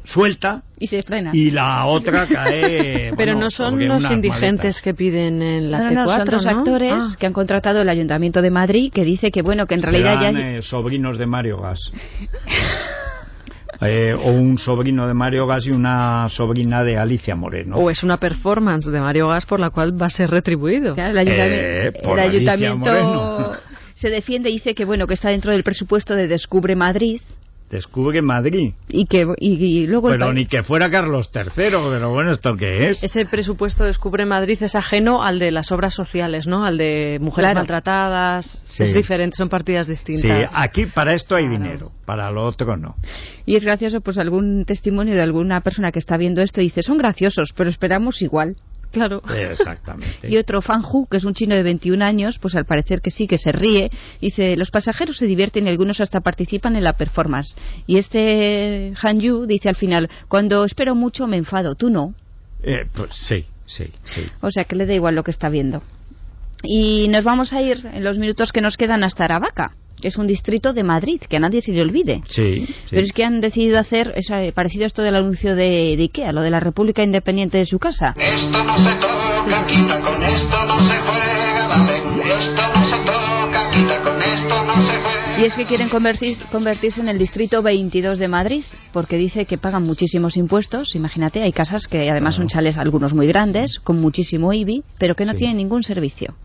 suelta 0.03 0.63
Y 0.79 0.87
se 0.87 1.03
frena. 1.03 1.31
y 1.33 1.51
la 1.51 1.85
otra 1.85 2.27
cae. 2.31 3.13
Pero 3.15 3.33
bueno, 3.33 3.39
no 3.45 3.49
son 3.49 3.87
los 3.87 4.09
indigentes 4.11 4.41
maletas. 4.75 4.81
que 4.81 4.93
piden 4.93 5.41
en 5.41 5.71
la 5.71 5.79
no, 5.79 5.89
T4, 5.89 5.93
no, 5.93 6.03
no, 6.05 6.07
son 6.07 6.25
dos 6.25 6.45
¿no? 6.45 6.51
actores 6.51 6.93
Ah. 6.97 7.15
que 7.19 7.25
han 7.27 7.33
contratado 7.33 7.81
el 7.81 7.89
Ayuntamiento 7.89 8.41
de 8.41 8.49
Madrid 8.51 8.91
que 8.93 9.03
dice 9.05 9.31
que, 9.31 9.41
bueno, 9.41 9.67
que 9.67 9.75
en 9.75 9.81
realidad 9.83 10.19
ya... 10.21 10.29
Eh, 10.31 10.61
sobrinos 10.61 11.17
de 11.17 11.25
Mario 11.27 11.57
Gas. 11.61 11.79
Eh, 13.83 14.13
o 14.13 14.29
un 14.29 14.59
sobrino 14.59 15.07
de 15.07 15.15
Mario 15.15 15.47
Gas 15.47 15.65
y 15.65 15.75
una 15.75 16.29
sobrina 16.29 16.83
de 16.83 16.97
Alicia 16.99 17.35
Moreno. 17.35 17.77
O 17.77 17.89
es 17.89 18.03
una 18.03 18.17
performance 18.17 18.85
de 18.91 18.99
Mario 19.01 19.29
Gas 19.29 19.47
por 19.47 19.59
la 19.59 19.71
cual 19.71 19.99
va 19.99 20.05
a 20.05 20.09
ser 20.11 20.29
retribuido. 20.29 20.93
Claro, 20.93 21.09
el 21.11 21.17
ayuntamiento, 21.17 21.65
Eh, 21.65 21.91
por 22.03 22.19
el 22.19 22.25
Alicia 22.29 22.51
ayuntamiento, 22.53 22.91
Moreno. 22.91 23.51
se 23.95 24.09
defiende 24.09 24.51
y 24.51 24.53
dice 24.53 24.75
que 24.75 24.85
bueno 24.85 25.07
que 25.07 25.15
está 25.15 25.29
dentro 25.29 25.51
del 25.51 25.63
presupuesto 25.63 26.13
de 26.15 26.27
Descubre 26.27 26.75
Madrid 26.75 27.21
Descubre 27.71 28.21
Madrid. 28.21 28.73
y 28.89 29.05
que 29.05 29.25
y, 29.39 29.53
y 29.63 29.87
luego 29.87 30.09
Pero 30.09 30.25
país- 30.25 30.35
ni 30.35 30.45
que 30.45 30.61
fuera 30.61 30.91
Carlos 30.91 31.29
III, 31.33 31.43
pero 31.55 32.11
bueno, 32.11 32.31
¿esto 32.31 32.55
qué 32.57 32.89
es? 32.89 33.03
Ese 33.03 33.25
presupuesto 33.25 33.85
Descubre 33.85 34.25
Madrid 34.25 34.61
es 34.61 34.75
ajeno 34.75 35.23
al 35.23 35.39
de 35.39 35.51
las 35.51 35.71
obras 35.71 35.93
sociales, 35.93 36.47
¿no? 36.47 36.65
Al 36.65 36.77
de 36.77 37.17
mujeres 37.21 37.47
Claro. 37.51 37.59
maltratadas. 37.61 38.61
Sí. 38.65 38.83
Es 38.83 38.93
diferente, 38.93 39.37
son 39.37 39.49
partidas 39.49 39.87
Sí, 39.87 39.91
distintas. 39.93 40.51
aquí 40.53 40.85
para 40.85 41.13
esto 41.13 41.35
hay 41.35 41.47
dinero, 41.47 41.91
para 42.05 42.29
lo 42.29 42.43
otro 42.45 42.75
no. 42.77 42.95
y 43.45 43.55
es 43.55 43.63
gracioso 43.65 44.01
pues 44.01 44.17
algún 44.17 44.65
testimonio 44.65 45.13
de 45.15 45.21
alguna 45.21 45.61
persona 45.61 45.91
que 45.91 45.99
está 45.99 46.17
viendo 46.17 46.41
esto 46.41 46.61
y 46.61 46.65
dice 46.65 46.83
son 46.83 46.97
graciosos 46.97 47.53
pero 47.55 47.69
esperamos 47.69 48.21
igual 48.21 48.55
Claro. 48.91 49.21
Exactamente. 49.29 50.29
Y 50.29 50.37
otro 50.37 50.61
Fanju, 50.61 51.07
que 51.07 51.17
es 51.17 51.23
un 51.23 51.33
chino 51.33 51.55
de 51.55 51.63
21 51.63 52.03
años, 52.03 52.39
pues 52.39 52.55
al 52.55 52.65
parecer 52.65 53.01
que 53.01 53.09
sí, 53.09 53.25
que 53.25 53.37
se 53.37 53.51
ríe. 53.51 53.89
Dice, 54.19 54.57
los 54.57 54.69
pasajeros 54.69 55.17
se 55.17 55.25
divierten 55.25 55.65
y 55.65 55.69
algunos 55.69 56.01
hasta 56.01 56.19
participan 56.19 56.75
en 56.75 56.83
la 56.83 56.93
performance. 56.93 57.55
Y 57.87 57.97
este 57.97 58.93
Han 59.01 59.19
Yu 59.19 59.45
dice 59.45 59.69
al 59.69 59.75
final, 59.75 60.09
cuando 60.27 60.65
espero 60.65 60.93
mucho 60.93 61.25
me 61.27 61.37
enfado, 61.37 61.75
tú 61.75 61.89
no. 61.89 62.13
Eh, 62.63 62.85
pues 62.93 63.11
sí, 63.13 63.45
sí, 63.65 63.85
sí. 64.03 64.23
O 64.41 64.51
sea, 64.51 64.65
que 64.65 64.75
le 64.75 64.85
da 64.85 64.93
igual 64.93 65.15
lo 65.15 65.23
que 65.23 65.31
está 65.31 65.49
viendo. 65.49 65.81
Y 66.63 67.07
nos 67.07 67.23
vamos 67.23 67.53
a 67.53 67.61
ir 67.61 67.89
en 67.91 68.03
los 68.03 68.17
minutos 68.17 68.51
que 68.51 68.61
nos 68.61 68.77
quedan 68.77 69.03
hasta 69.03 69.25
Aravaca, 69.25 69.75
es 70.03 70.17
un 70.17 70.27
distrito 70.27 70.73
de 70.73 70.83
Madrid, 70.83 71.21
que 71.29 71.37
a 71.37 71.39
nadie 71.39 71.61
se 71.61 71.71
le 71.71 71.81
olvide. 71.81 72.21
Sí, 72.29 72.65
sí. 72.65 72.75
Pero 72.89 73.01
es 73.03 73.11
que 73.13 73.23
han 73.23 73.41
decidido 73.41 73.79
hacer, 73.79 74.13
es, 74.15 74.27
parecido 74.53 74.83
a 74.83 74.87
esto 74.87 75.01
del 75.01 75.15
anuncio 75.15 75.55
de, 75.55 75.95
de 75.97 76.03
Ikea, 76.03 76.31
lo 76.31 76.41
de 76.41 76.49
la 76.49 76.59
República 76.59 77.03
Independiente 77.03 77.57
de 77.57 77.65
su 77.65 77.79
casa. 77.79 78.13
Esto 78.17 78.63
no 78.63 78.77
se 78.77 78.95
toca, 78.95 79.65
quita, 79.67 80.01
con 80.01 80.23
esto 80.23 80.65
no 80.65 80.77
se 80.79 80.97
juega, 80.99 81.67
dale. 81.67 81.97
Esto 81.97 82.61
no 82.79 82.87
se 82.87 82.97
toca, 82.99 83.69
quita, 83.71 84.03
con 84.03 84.21
esto 84.21 84.63
no 84.65 84.75
se 84.85 84.93
juega. 85.01 85.41
Y 85.41 85.45
es 85.45 85.55
que 85.55 85.65
quieren 85.65 85.89
convertir- 85.89 86.37
convertirse 86.51 87.01
en 87.01 87.09
el 87.09 87.17
distrito 87.17 87.61
22 87.63 88.19
de 88.19 88.27
Madrid, 88.27 88.63
porque 88.93 89.17
dice 89.17 89.45
que 89.45 89.57
pagan 89.57 89.83
muchísimos 89.83 90.37
impuestos. 90.37 90.93
Imagínate, 90.95 91.41
hay 91.41 91.51
casas 91.51 91.87
que 91.87 92.09
además 92.11 92.35
son 92.35 92.47
chales, 92.47 92.77
algunos 92.77 93.13
muy 93.15 93.25
grandes, 93.27 93.79
con 93.79 93.99
muchísimo 93.99 94.53
IBI, 94.53 94.83
pero 94.99 95.15
que 95.15 95.25
no 95.25 95.31
Sí. 95.31 95.37
tienen 95.39 95.57
ningún 95.57 95.81
servicio. 95.83 96.35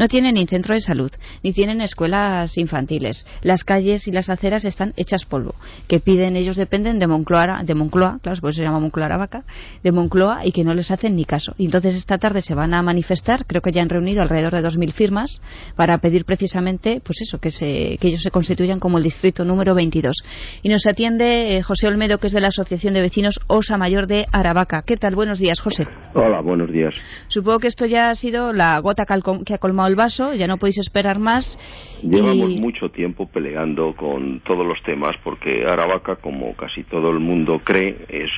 No 0.00 0.08
tienen 0.08 0.36
ni 0.36 0.46
centro 0.46 0.74
de 0.74 0.80
salud, 0.80 1.10
ni 1.42 1.52
tienen 1.52 1.82
escuelas 1.82 2.56
infantiles. 2.56 3.26
Las 3.42 3.64
calles 3.64 4.08
y 4.08 4.12
las 4.12 4.30
aceras 4.30 4.64
están 4.64 4.94
hechas 4.96 5.26
polvo. 5.26 5.54
Que 5.88 6.00
piden, 6.00 6.36
ellos 6.36 6.56
dependen 6.56 6.98
de 6.98 7.06
Moncloa, 7.06 7.62
de 7.64 7.74
Moncloa, 7.74 8.18
claro, 8.22 8.40
por 8.40 8.48
eso 8.48 8.60
se 8.60 8.62
llama 8.62 8.80
Moncloa 8.80 9.04
Aravaca, 9.04 9.44
de 9.82 9.92
Moncloa 9.92 10.46
y 10.46 10.52
que 10.52 10.64
no 10.64 10.72
les 10.72 10.90
hacen 10.90 11.16
ni 11.16 11.26
caso. 11.26 11.52
Y 11.58 11.66
entonces 11.66 11.94
esta 11.96 12.16
tarde 12.16 12.40
se 12.40 12.54
van 12.54 12.72
a 12.72 12.80
manifestar, 12.82 13.44
creo 13.44 13.60
que 13.60 13.72
ya 13.72 13.82
han 13.82 13.90
reunido 13.90 14.22
alrededor 14.22 14.54
de 14.54 14.62
2.000 14.62 14.90
firmas 14.92 15.42
para 15.76 15.98
pedir 15.98 16.24
precisamente, 16.24 17.02
pues 17.04 17.20
eso, 17.20 17.36
que, 17.36 17.50
se, 17.50 17.98
que 18.00 18.08
ellos 18.08 18.22
se 18.22 18.30
constituyan 18.30 18.80
como 18.80 18.96
el 18.96 19.04
distrito 19.04 19.44
número 19.44 19.74
22. 19.74 20.16
Y 20.62 20.70
nos 20.70 20.86
atiende 20.86 21.58
eh, 21.58 21.62
José 21.62 21.88
Olmedo, 21.88 22.16
que 22.16 22.28
es 22.28 22.32
de 22.32 22.40
la 22.40 22.48
Asociación 22.48 22.94
de 22.94 23.02
Vecinos 23.02 23.38
Osa 23.48 23.76
Mayor 23.76 24.06
de 24.06 24.24
Aravaca. 24.32 24.80
¿Qué 24.80 24.96
tal? 24.96 25.14
Buenos 25.14 25.38
días, 25.38 25.60
José. 25.60 25.86
Hola, 26.14 26.40
buenos 26.40 26.72
días. 26.72 26.94
Supongo 27.28 27.58
que 27.58 27.68
esto 27.68 27.84
ya 27.84 28.08
ha 28.08 28.14
sido 28.14 28.54
la 28.54 28.78
gota 28.78 29.04
que 29.44 29.52
ha 29.52 29.58
colmado 29.58 29.89
el 29.90 29.96
vaso, 29.96 30.32
ya 30.32 30.46
no 30.46 30.56
podéis 30.56 30.78
esperar 30.78 31.18
más. 31.18 31.58
Llevamos 32.02 32.52
y- 32.52 32.60
mucho 32.60 32.90
tiempo 32.90 33.26
peleando 33.28 33.94
con 33.94 34.40
todos 34.40 34.66
los 34.66 34.82
temas 34.82 35.16
porque 35.22 35.66
Aravaca, 35.66 36.16
como 36.16 36.54
casi 36.56 36.84
todo 36.84 37.10
el 37.10 37.18
mundo 37.20 37.60
cree, 37.62 38.06
es, 38.08 38.30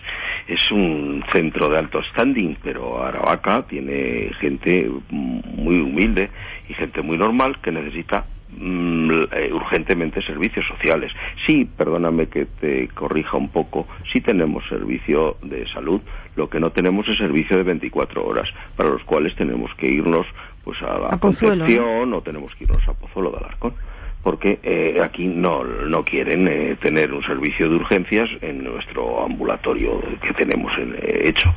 es 0.49 0.71
un 0.73 1.23
centro 1.31 1.69
de 1.69 1.79
alto 1.79 2.03
standing, 2.11 2.57
pero 2.63 3.01
Aravaca 3.03 3.63
tiene 3.69 4.31
gente 4.41 4.91
muy 5.11 5.81
humilde 5.81 6.31
y 6.69 6.75
gente 6.75 7.03
muy 7.03 7.17
normal 7.19 7.61
que 7.63 7.71
necesita 7.71 8.27
mm, 8.51 9.11
eh, 9.33 9.53
urgentemente 9.53 10.23
servicios 10.23 10.67
sociales. 10.67 11.13
Sí, 11.47 11.65
perdóname 11.65 12.27
que 12.29 12.47
te 12.47 12.89
corrija 12.89 13.37
un 13.37 13.51
poco, 13.51 13.87
sí 14.13 14.21
tenemos 14.21 14.65
servicio 14.69 15.37
de 15.43 15.69
salud, 15.69 16.01
lo 16.35 16.49
que 16.51 16.59
no 16.59 16.71
tenemos 16.73 17.07
es 17.09 17.19
servicio 17.19 17.57
de 17.59 17.63
24 17.63 18.25
horas, 18.27 18.49
para 18.77 18.89
los 18.91 19.05
cuales 19.05 19.35
tenemos 19.37 19.71
que 19.77 19.87
irnos 19.87 20.27
pues 20.65 20.81
a 20.83 20.99
la 20.99 21.09
A. 21.15 21.19
Concepción 21.19 22.13
o 22.15 22.23
tenemos 22.23 22.55
que 22.55 22.65
irnos 22.65 22.87
a 22.89 22.93
Pozuelo 22.95 23.31
de 23.31 23.39
Alarcón 23.39 23.75
porque 24.23 24.61
eh, 24.63 25.01
aquí 25.03 25.27
no, 25.27 25.65
no 25.65 26.05
quieren 26.05 26.47
eh, 26.49 26.77
tener 26.81 27.13
un 27.13 27.23
servicio 27.25 27.69
de 27.69 27.77
urgencias 27.77 28.31
en 28.41 28.63
nuestro 28.63 29.25
ambulatorio 29.25 30.01
que 30.23 30.33
tenemos 30.35 30.73
en- 30.79 30.95
eh, 30.95 31.23
hecho. 31.29 31.53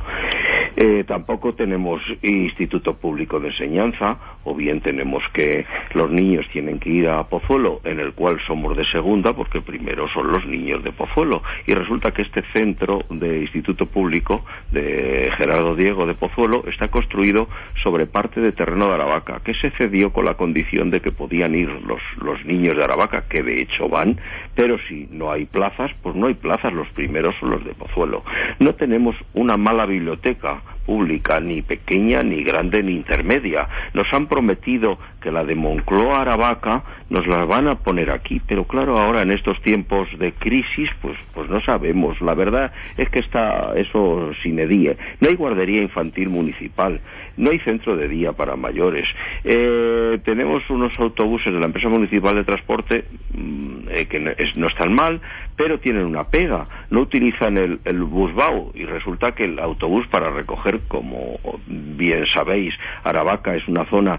Eh, 0.76 1.04
tampoco 1.06 1.54
tenemos 1.54 2.00
instituto 2.22 2.94
público 2.94 3.38
de 3.40 3.48
enseñanza, 3.48 4.18
o 4.44 4.54
bien 4.54 4.80
tenemos 4.80 5.22
que 5.32 5.64
los 5.94 6.10
niños 6.10 6.46
tienen 6.52 6.78
que 6.78 6.90
ir 6.90 7.08
a 7.08 7.24
Pozuelo, 7.24 7.80
en 7.84 8.00
el 8.00 8.12
cual 8.12 8.38
somos 8.46 8.76
de 8.76 8.84
segunda, 8.86 9.32
porque 9.32 9.60
primero 9.60 10.08
son 10.08 10.30
los 10.32 10.44
niños 10.46 10.82
de 10.82 10.92
Pozuelo. 10.92 11.42
Y 11.66 11.72
resulta 11.74 12.10
que 12.12 12.22
este 12.22 12.42
centro 12.52 13.04
de 13.10 13.40
instituto 13.42 13.86
público 13.86 14.44
de 14.72 15.30
Gerardo 15.36 15.74
Diego 15.76 16.06
de 16.06 16.14
Pozuelo 16.14 16.64
está 16.68 16.88
construido 16.88 17.48
sobre 17.82 18.06
parte 18.06 18.40
de 18.40 18.52
terreno 18.52 18.88
de 18.88 18.94
Aravaca, 18.94 19.40
que 19.44 19.54
se 19.54 19.70
cedió 19.70 20.12
con 20.12 20.24
la 20.24 20.34
condición 20.34 20.90
de 20.90 21.00
que 21.00 21.12
podían 21.12 21.54
ir 21.54 21.68
los, 21.68 22.00
los 22.20 22.44
niños 22.44 22.55
de 22.62 22.84
Aravaca, 22.84 23.24
que 23.28 23.42
de 23.42 23.62
hecho 23.62 23.88
van, 23.88 24.18
pero 24.54 24.76
si 24.88 25.08
no 25.10 25.30
hay 25.30 25.44
plazas, 25.46 25.90
pues 26.02 26.16
no 26.16 26.26
hay 26.26 26.34
plazas, 26.34 26.72
los 26.72 26.88
primeros 26.88 27.34
son 27.40 27.50
los 27.50 27.64
de 27.64 27.74
Pozuelo. 27.74 28.24
No 28.58 28.74
tenemos 28.74 29.14
una 29.34 29.56
mala 29.56 29.86
biblioteca 29.86 30.62
pública, 30.86 31.40
ni 31.40 31.62
pequeña, 31.62 32.22
ni 32.22 32.42
grande, 32.42 32.82
ni 32.82 32.92
intermedia. 32.92 33.68
Nos 33.92 34.06
han 34.12 34.28
prometido 34.28 34.98
que 35.20 35.32
la 35.32 35.44
de 35.44 35.56
Moncloa 35.56 36.22
Aravaca 36.22 36.84
nos 37.10 37.26
la 37.26 37.44
van 37.44 37.68
a 37.68 37.74
poner 37.74 38.10
aquí, 38.10 38.40
pero 38.46 38.64
claro, 38.64 38.98
ahora 38.98 39.22
en 39.22 39.32
estos 39.32 39.60
tiempos 39.62 40.08
de 40.18 40.32
crisis, 40.32 40.88
pues, 41.02 41.18
pues 41.34 41.50
no 41.50 41.60
sabemos. 41.60 42.20
La 42.20 42.34
verdad 42.34 42.72
es 42.96 43.08
que 43.10 43.18
está 43.18 43.72
eso 43.76 44.30
sin 44.42 44.58
edie. 44.58 44.96
No 45.20 45.28
hay 45.28 45.34
guardería 45.34 45.82
infantil 45.82 46.28
municipal, 46.28 47.00
no 47.36 47.50
hay 47.50 47.58
centro 47.60 47.96
de 47.96 48.08
día 48.08 48.32
para 48.32 48.56
mayores. 48.56 49.08
Eh, 49.44 50.18
tenemos 50.24 50.62
unos 50.70 50.98
autobuses 50.98 51.52
de 51.52 51.58
la 51.58 51.66
empresa 51.66 51.88
municipal 51.88 52.36
de 52.36 52.44
transporte 52.46 53.04
mm, 53.34 53.88
eh, 53.90 54.06
que 54.06 54.18
no, 54.20 54.30
es- 54.30 54.56
no 54.56 54.68
mal, 54.94 55.20
pero 55.56 55.78
tienen 55.80 56.04
una 56.06 56.24
pega. 56.24 56.66
No 56.90 57.00
utilizan 57.00 57.58
el, 57.58 57.80
el 57.84 58.02
busbau 58.04 58.72
y 58.74 58.84
resulta 58.84 59.32
que 59.32 59.44
el 59.44 59.58
autobús 59.58 60.06
para 60.08 60.30
recoger, 60.30 60.82
como 60.88 61.38
bien 61.66 62.24
sabéis, 62.32 62.74
Aravaca 63.04 63.54
es 63.54 63.66
una 63.68 63.84
zona 63.86 64.18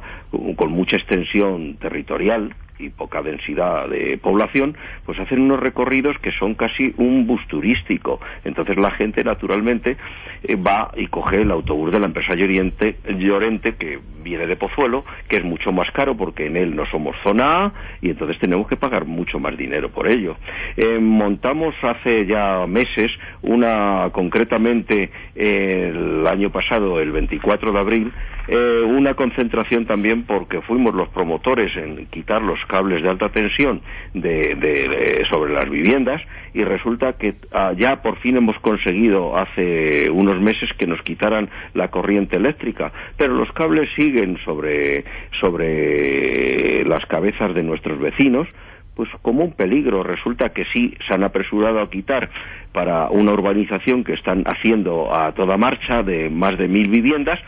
con 0.55 0.71
mucha 0.71 0.97
extensión 0.97 1.77
territorial 1.77 2.53
y 2.79 2.89
poca 2.89 3.21
densidad 3.21 3.87
de 3.89 4.17
población, 4.17 4.75
pues 5.05 5.19
hacen 5.19 5.41
unos 5.41 5.59
recorridos 5.59 6.17
que 6.19 6.31
son 6.31 6.55
casi 6.55 6.93
un 6.97 7.25
bus 7.25 7.45
turístico. 7.47 8.19
Entonces 8.43 8.77
la 8.77 8.91
gente 8.91 9.23
naturalmente 9.23 9.97
eh, 10.43 10.55
va 10.55 10.91
y 10.95 11.07
coge 11.07 11.41
el 11.41 11.51
autobús 11.51 11.91
de 11.91 11.99
la 11.99 12.07
empresa 12.07 12.35
Llorente, 12.35 12.97
Llorente 13.17 13.75
que 13.75 13.99
viene 14.23 14.45
de 14.45 14.55
Pozuelo, 14.55 15.05
que 15.27 15.37
es 15.37 15.43
mucho 15.43 15.71
más 15.71 15.89
caro 15.91 16.15
porque 16.15 16.47
en 16.47 16.57
él 16.57 16.75
no 16.75 16.85
somos 16.85 17.15
zona 17.23 17.65
A 17.65 17.73
y 18.01 18.09
entonces 18.09 18.37
tenemos 18.39 18.67
que 18.67 18.75
pagar 18.75 19.05
mucho 19.05 19.39
más 19.39 19.57
dinero 19.57 19.89
por 19.89 20.07
ello. 20.07 20.35
Eh, 20.75 20.99
montamos 20.99 21.75
hace 21.81 22.25
ya 22.25 22.65
meses 22.67 23.11
una, 23.41 24.09
concretamente 24.11 25.09
el 25.35 26.25
año 26.27 26.51
pasado, 26.51 26.99
el 26.99 27.11
24 27.11 27.71
de 27.71 27.79
abril, 27.79 28.11
eh, 28.47 28.81
una 28.87 29.13
concentración 29.13 29.85
también 29.85 30.23
porque 30.23 30.61
fuimos 30.61 30.93
los 30.95 31.09
promotores 31.09 31.75
en 31.75 32.05
quitar 32.07 32.41
los 32.41 32.59
cables 32.67 33.03
de 33.03 33.09
alta 33.09 33.29
tensión 33.29 33.81
de, 34.13 34.55
de- 34.55 35.25
sobre 35.29 35.53
las 35.53 35.69
viviendas 35.69 36.21
y 36.53 36.63
resulta 36.63 37.13
que 37.13 37.35
ah, 37.51 37.73
ya 37.77 38.01
por 38.01 38.17
fin 38.19 38.37
hemos 38.37 38.57
conseguido 38.59 39.37
hace 39.37 40.09
unos 40.09 40.39
meses 40.39 40.69
que 40.77 40.87
nos 40.87 41.01
quitaran 41.01 41.49
la 41.73 41.89
corriente 41.89 42.37
eléctrica, 42.37 42.91
pero 43.17 43.33
los 43.33 43.51
cables 43.51 43.89
siguen 43.95 44.37
sobre, 44.45 45.03
sobre 45.39 46.83
las 46.85 47.05
cabezas 47.05 47.53
de 47.53 47.63
nuestros 47.63 47.99
vecinos 47.99 48.47
pues 48.95 49.09
como 49.21 49.43
un 49.43 49.51
peligro. 49.53 50.01
Resulta 50.01 50.49
que 50.49 50.65
sí 50.73 50.95
se 51.07 51.13
han 51.13 51.23
apresurado 51.23 51.79
a 51.81 51.89
quitar 51.89 52.29
para 52.71 53.09
una 53.09 53.31
urbanización 53.33 54.03
que 54.03 54.13
están 54.13 54.43
haciendo 54.47 55.13
a 55.13 55.33
toda 55.33 55.55
marcha 55.57 56.01
de 56.01 56.29
más 56.31 56.57
de 56.57 56.67
mil 56.67 56.89
viviendas 56.89 57.39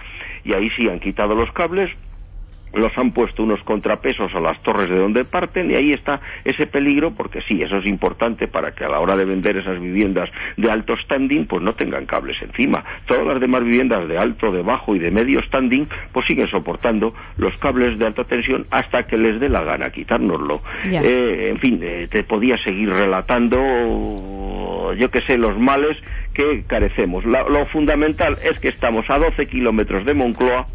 y 0.50 0.54
ahí 0.54 0.70
sí 0.76 0.90
han 0.90 1.00
quitado 1.00 1.36
los 1.36 1.52
cables 1.52 1.92
los 2.74 2.96
han 2.98 3.12
puesto 3.12 3.44
unos 3.44 3.62
contrapesos 3.64 4.34
a 4.36 4.40
las 4.40 4.62
torres 4.62 4.90
de 4.90 4.96
donde 4.96 5.26
parten 5.26 5.72
y 5.72 5.76
ahí 5.76 5.94
está 5.94 6.22
ese 6.46 6.68
peligro 6.68 7.12
porque 7.16 7.42
sí, 7.42 7.62
eso 7.62 7.78
es 7.78 7.86
importante 7.86 8.48
para 8.48 8.74
que 8.74 8.86
a 8.86 8.90
la 8.90 9.00
hora 9.00 9.16
de 9.16 9.26
vender 9.26 9.58
esas 9.58 9.80
viviendas 9.80 10.30
de 10.58 10.70
alto 10.70 10.96
standing 10.98 11.48
pues 11.48 11.64
no 11.64 11.74
tengan 11.74 12.06
cables 12.06 12.40
encima. 12.42 12.84
Todas 13.06 13.26
las 13.26 13.40
demás 13.40 13.64
viviendas 13.64 14.08
de 14.08 14.18
alto, 14.18 14.52
de 14.52 14.62
bajo 14.62 14.96
y 14.96 15.00
de 15.00 15.12
medio 15.12 15.42
standing 15.44 15.88
pues 16.12 16.28
siguen 16.28 16.48
soportando 16.48 17.14
los 17.38 17.58
cables 17.58 17.98
de 17.98 18.06
alta 18.06 18.24
tensión 18.26 18.66
hasta 18.70 19.08
que 19.08 19.18
les 19.18 19.40
dé 19.40 19.50
la 19.50 19.64
gana 19.64 19.90
quitárnoslo. 19.90 20.62
Eh, 20.86 21.50
en 21.50 21.58
fin, 21.58 21.80
eh, 21.82 22.08
te 22.10 22.24
podía 22.24 22.58
seguir 22.58 22.90
relatando 22.90 23.60
yo 24.96 25.12
que 25.12 25.22
sé, 25.22 25.38
los 25.38 25.58
males 25.58 25.98
que 26.34 26.64
carecemos. 26.68 27.26
Lo 27.26 27.66
fundamental 27.68 28.38
es 28.44 28.60
que 28.60 28.70
estamos 28.70 29.06
a 29.10 29.18
12 29.18 29.48
kilómetros 29.48 30.06
de 30.06 30.14
Moncloa 30.14 30.68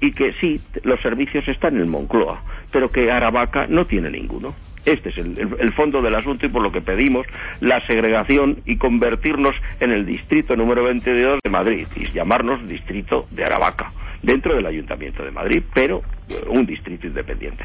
y 0.00 0.12
que 0.12 0.32
sí, 0.40 0.60
los 0.84 1.00
servicios 1.00 1.46
están 1.48 1.76
en 1.76 1.88
Moncloa, 1.88 2.42
pero 2.72 2.90
que 2.90 3.10
Aravaca 3.10 3.66
no 3.68 3.86
tiene 3.86 4.10
ninguno. 4.10 4.54
Este 4.84 5.10
es 5.10 5.18
el 5.18 5.72
fondo 5.74 6.00
del 6.00 6.14
asunto 6.14 6.46
y 6.46 6.48
por 6.48 6.62
lo 6.62 6.72
que 6.72 6.80
pedimos 6.80 7.26
la 7.60 7.84
segregación 7.86 8.60
y 8.64 8.76
convertirnos 8.76 9.54
en 9.80 9.90
el 9.90 10.06
distrito 10.06 10.56
número 10.56 10.84
22 10.84 11.40
de 11.44 11.50
Madrid 11.50 11.86
y 11.96 12.10
llamarnos 12.12 12.66
distrito 12.66 13.26
de 13.30 13.44
Aravaca, 13.44 13.92
dentro 14.22 14.54
del 14.54 14.64
Ayuntamiento 14.64 15.24
de 15.24 15.30
Madrid, 15.30 15.62
pero 15.74 16.02
eh, 16.28 16.42
un 16.48 16.64
distrito 16.64 17.06
independiente. 17.06 17.64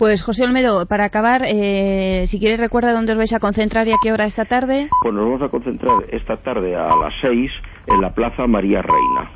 Pues 0.00 0.22
José 0.22 0.44
Olmedo, 0.44 0.86
para 0.86 1.04
acabar, 1.04 1.42
eh, 1.44 2.24
si 2.26 2.38
quieres 2.38 2.58
recuerda 2.58 2.94
dónde 2.94 3.12
os 3.12 3.18
vais 3.18 3.34
a 3.34 3.38
concentrar 3.38 3.86
y 3.86 3.92
a 3.92 3.96
qué 4.02 4.14
hora 4.14 4.24
esta 4.24 4.46
tarde. 4.46 4.88
Pues 5.02 5.14
nos 5.14 5.24
vamos 5.24 5.42
a 5.42 5.50
concentrar 5.50 5.92
esta 6.10 6.38
tarde 6.38 6.74
a 6.74 6.96
las 6.96 7.12
6 7.20 7.50
en 7.86 8.00
la 8.00 8.14
Plaza 8.14 8.46
María 8.46 8.80
Reina, 8.80 9.30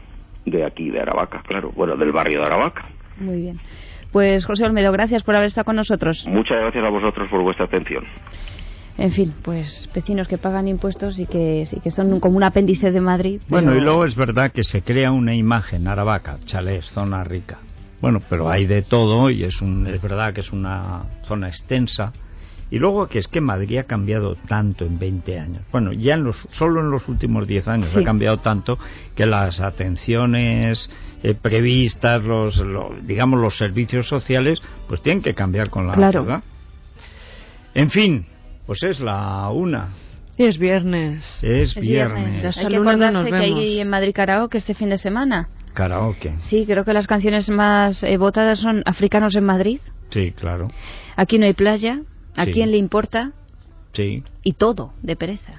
de 0.47 0.65
aquí, 0.65 0.89
de 0.89 1.03
Aravaca, 1.03 1.43
claro, 1.47 1.71
bueno, 1.77 1.99
del 1.99 2.13
barrio 2.13 2.41
de 2.41 2.47
Aravaca. 2.47 2.89
Muy 3.19 3.43
bien. 3.43 3.61
Pues 4.11 4.47
José 4.47 4.65
Olmedo, 4.65 4.91
gracias 4.91 5.23
por 5.23 5.35
haber 5.35 5.49
estado 5.49 5.67
con 5.67 5.77
nosotros. 5.77 6.25
Muchas 6.31 6.57
gracias 6.57 6.83
a 6.83 6.89
vosotros 6.89 7.29
por 7.29 7.43
vuestra 7.43 7.67
atención. 7.67 8.05
En 8.97 9.11
fin, 9.11 9.35
pues 9.43 9.91
vecinos 9.95 10.29
que 10.29 10.39
pagan 10.39 10.67
impuestos 10.67 11.19
y 11.19 11.27
que, 11.27 11.67
son 11.91 12.21
como 12.21 12.39
un 12.39 12.43
apéndice 12.43 12.91
de 12.91 13.03
Madrid. 13.03 13.43
Bueno, 13.51 13.75
y 13.75 13.83
luego 13.83 14.07
es 14.07 14.17
verdad 14.17 14.51
que 14.51 14.65
se 14.65 14.81
crea 14.81 15.13
una 15.13 15.35
imagen, 15.35 15.89
Aravaca, 15.89 16.39
chalés, 16.47 16.87
zona 16.87 17.23
rica. 17.23 17.59
Bueno, 18.05 18.23
pero 18.29 18.51
hay 18.51 18.67
de 18.67 18.83
todo 18.83 19.31
y 19.31 19.45
es, 19.45 19.61
un, 19.63 19.87
es 19.87 20.01
verdad 20.01 20.33
que 20.35 20.41
es 20.41 20.53
una 20.53 21.05
zona 21.25 21.49
extensa. 21.49 22.13
Y 22.71 22.79
luego 22.79 23.07
que 23.09 23.19
es 23.19 23.29
que 23.29 23.41
Madrid 23.41 23.79
ha 23.79 23.85
cambiado 23.85 24.35
tanto 24.35 24.85
en 24.85 24.99
20 24.99 25.39
años. 25.39 25.63
Bueno, 25.71 25.93
ya 25.93 26.15
en 26.15 26.25
los, 26.25 26.37
solo 26.53 26.81
en 26.81 26.91
los 26.91 27.07
últimos 27.09 27.47
10 27.47 27.69
años 27.69 27.89
Sí. 27.93 27.99
ha 28.01 28.03
cambiado 28.05 28.39
tanto 28.39 28.79
que 29.15 29.27
las 29.27 29.61
atenciones 29.61 30.91
eh, 31.23 31.35
previstas, 31.35 32.23
los, 32.23 32.57
lo- 32.59 32.95
digamos 33.03 33.41
los 33.41 33.57
servicios 33.59 34.09
sociales, 34.09 34.61
pues 34.89 35.03
tienen 35.03 35.23
que 35.23 35.35
cambiar 35.35 35.71
con 35.71 35.87
la 35.87 35.93
Claro. 35.95 36.23
ciudad. 36.23 36.43
En 37.75 37.91
fin, 37.91 38.27
pues 38.67 38.83
es 38.83 39.01
la 39.01 39.49
una. 39.51 39.89
Es 40.37 40.59
viernes. 40.59 41.39
Es 41.45 41.77
Es 41.77 41.83
viernes. 41.83 42.45
Hay 42.59 42.67
que 42.67 42.77
acordarse 42.77 43.31
que 43.31 43.37
hay 43.37 43.79
en 43.81 43.89
Madrid 43.89 44.13
Karaoke 44.13 44.59
este 44.59 44.75
fin 44.75 44.89
de 44.91 44.99
semana. 44.99 45.49
Karaoke. 45.75 46.37
Sí, 46.39 46.65
creo 46.67 46.85
que 46.85 46.93
las 46.95 47.07
canciones 47.07 47.51
más 47.51 48.03
eh, 48.05 48.17
votadas 48.17 48.61
son 48.61 48.83
Africanos 48.87 49.35
en 49.37 49.45
Madrid, 49.45 49.81
Sí, 50.11 50.31
claro. 50.31 50.69
Aquí 51.17 51.39
no 51.39 51.47
hay 51.47 51.55
playa, 51.55 52.01
¿A 52.37 52.45
Sí. 52.45 52.53
quién 52.53 52.71
le 52.71 52.77
importa? 52.77 53.33
Sí. 53.93 54.23
Y 54.43 54.53
todo, 54.55 54.93
de 55.03 55.17
pereza. 55.17 55.55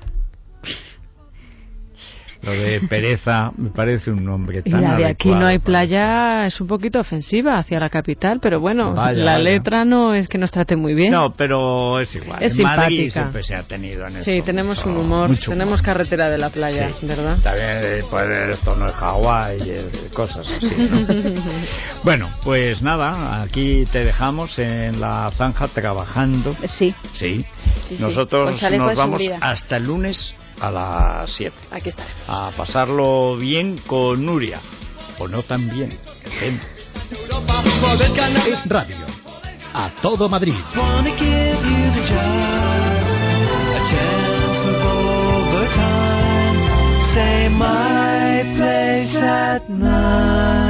Lo 2.46 2.52
de 2.52 2.80
pereza 2.88 3.52
me 3.58 3.70
parece 3.72 4.12
un 4.12 4.24
nombre 4.24 4.62
Y 4.64 4.70
tan 4.72 4.82
la 4.82 4.96
de 4.96 5.08
aquí 5.08 5.30
no 5.30 5.46
hay 5.48 5.58
playa 5.60 6.46
es 6.46 6.62
un 6.62 6.68
poquito 6.68 7.00
ofensiva 7.00 7.58
hacia 7.58 7.80
la 7.80 7.90
capital, 7.90 8.40
pero 8.42 8.60
bueno, 8.60 8.94
Vaya, 8.94 9.18
la 9.24 9.32
vaya. 9.34 9.44
letra 9.44 9.84
no 9.86 10.14
es 10.14 10.28
que 10.28 10.38
nos 10.38 10.52
trate 10.52 10.76
muy 10.76 10.94
bien. 10.94 11.12
No, 11.12 11.34
pero 11.34 12.00
es 12.00 12.14
igual. 12.16 12.42
Es 12.44 12.58
en 12.60 12.64
Madrid 12.66 12.98
simpática. 12.98 13.22
siempre 13.22 13.44
se 13.44 13.56
ha 13.56 13.64
tenido 13.64 14.06
en 14.06 14.14
sí, 14.14 14.32
esto 14.34 14.46
tenemos 14.46 14.78
mucho- 14.86 14.90
un 14.90 14.98
humor, 15.06 15.30
mucho 15.30 15.52
tenemos 15.52 15.82
carretera 15.82 16.30
de 16.30 16.38
la 16.38 16.50
playa, 16.50 16.90
Sí. 17.00 17.06
¿verdad? 17.08 17.38
También, 17.44 17.68
eh, 17.82 18.04
pues 18.10 18.24
esto 18.60 18.76
no 18.76 18.86
es 18.86 18.92
Hawái, 18.94 19.58
eh, 19.64 19.90
cosas 20.14 20.48
así. 20.48 20.76
¿no? 20.78 21.00
bueno, 22.04 22.30
pues 22.44 22.82
nada, 22.82 23.42
aquí 23.42 23.86
te 23.92 24.06
dejamos 24.06 24.60
en 24.60 25.00
la 25.02 25.30
zanja 25.36 25.68
trabajando. 25.68 26.56
Sí. 26.66 26.94
Sí. 27.14 27.40
Sí, 27.88 27.96
sí, 27.98 27.98
Nosotros 28.00 28.50
con 28.52 28.60
chaleco 28.60 28.86
nos 28.86 28.96
de 28.96 29.02
vamos 29.02 29.22
hasta 29.42 29.78
el 29.78 29.86
lunes 29.86 30.34
a 30.60 30.72
las 30.72 31.32
7. 31.32 31.56
Aquí 31.72 31.89
está. 31.89 32.06
A 32.28 32.52
pasarlo 32.56 33.38
bien 33.38 33.78
con 33.86 34.26
Nuria. 34.26 34.60
O 35.20 35.28
no 35.28 35.44
tan 35.44 35.70
bien. 35.70 35.89
depende. 36.24 36.65
Es 38.52 38.68
radio. 38.68 38.96
A 39.74 39.89
todo 40.02 40.30
Madrid. 40.30 40.56
Say 47.13 47.48
my 47.50 48.44
place 48.58 49.15
at 49.15 49.70
night. 49.70 50.64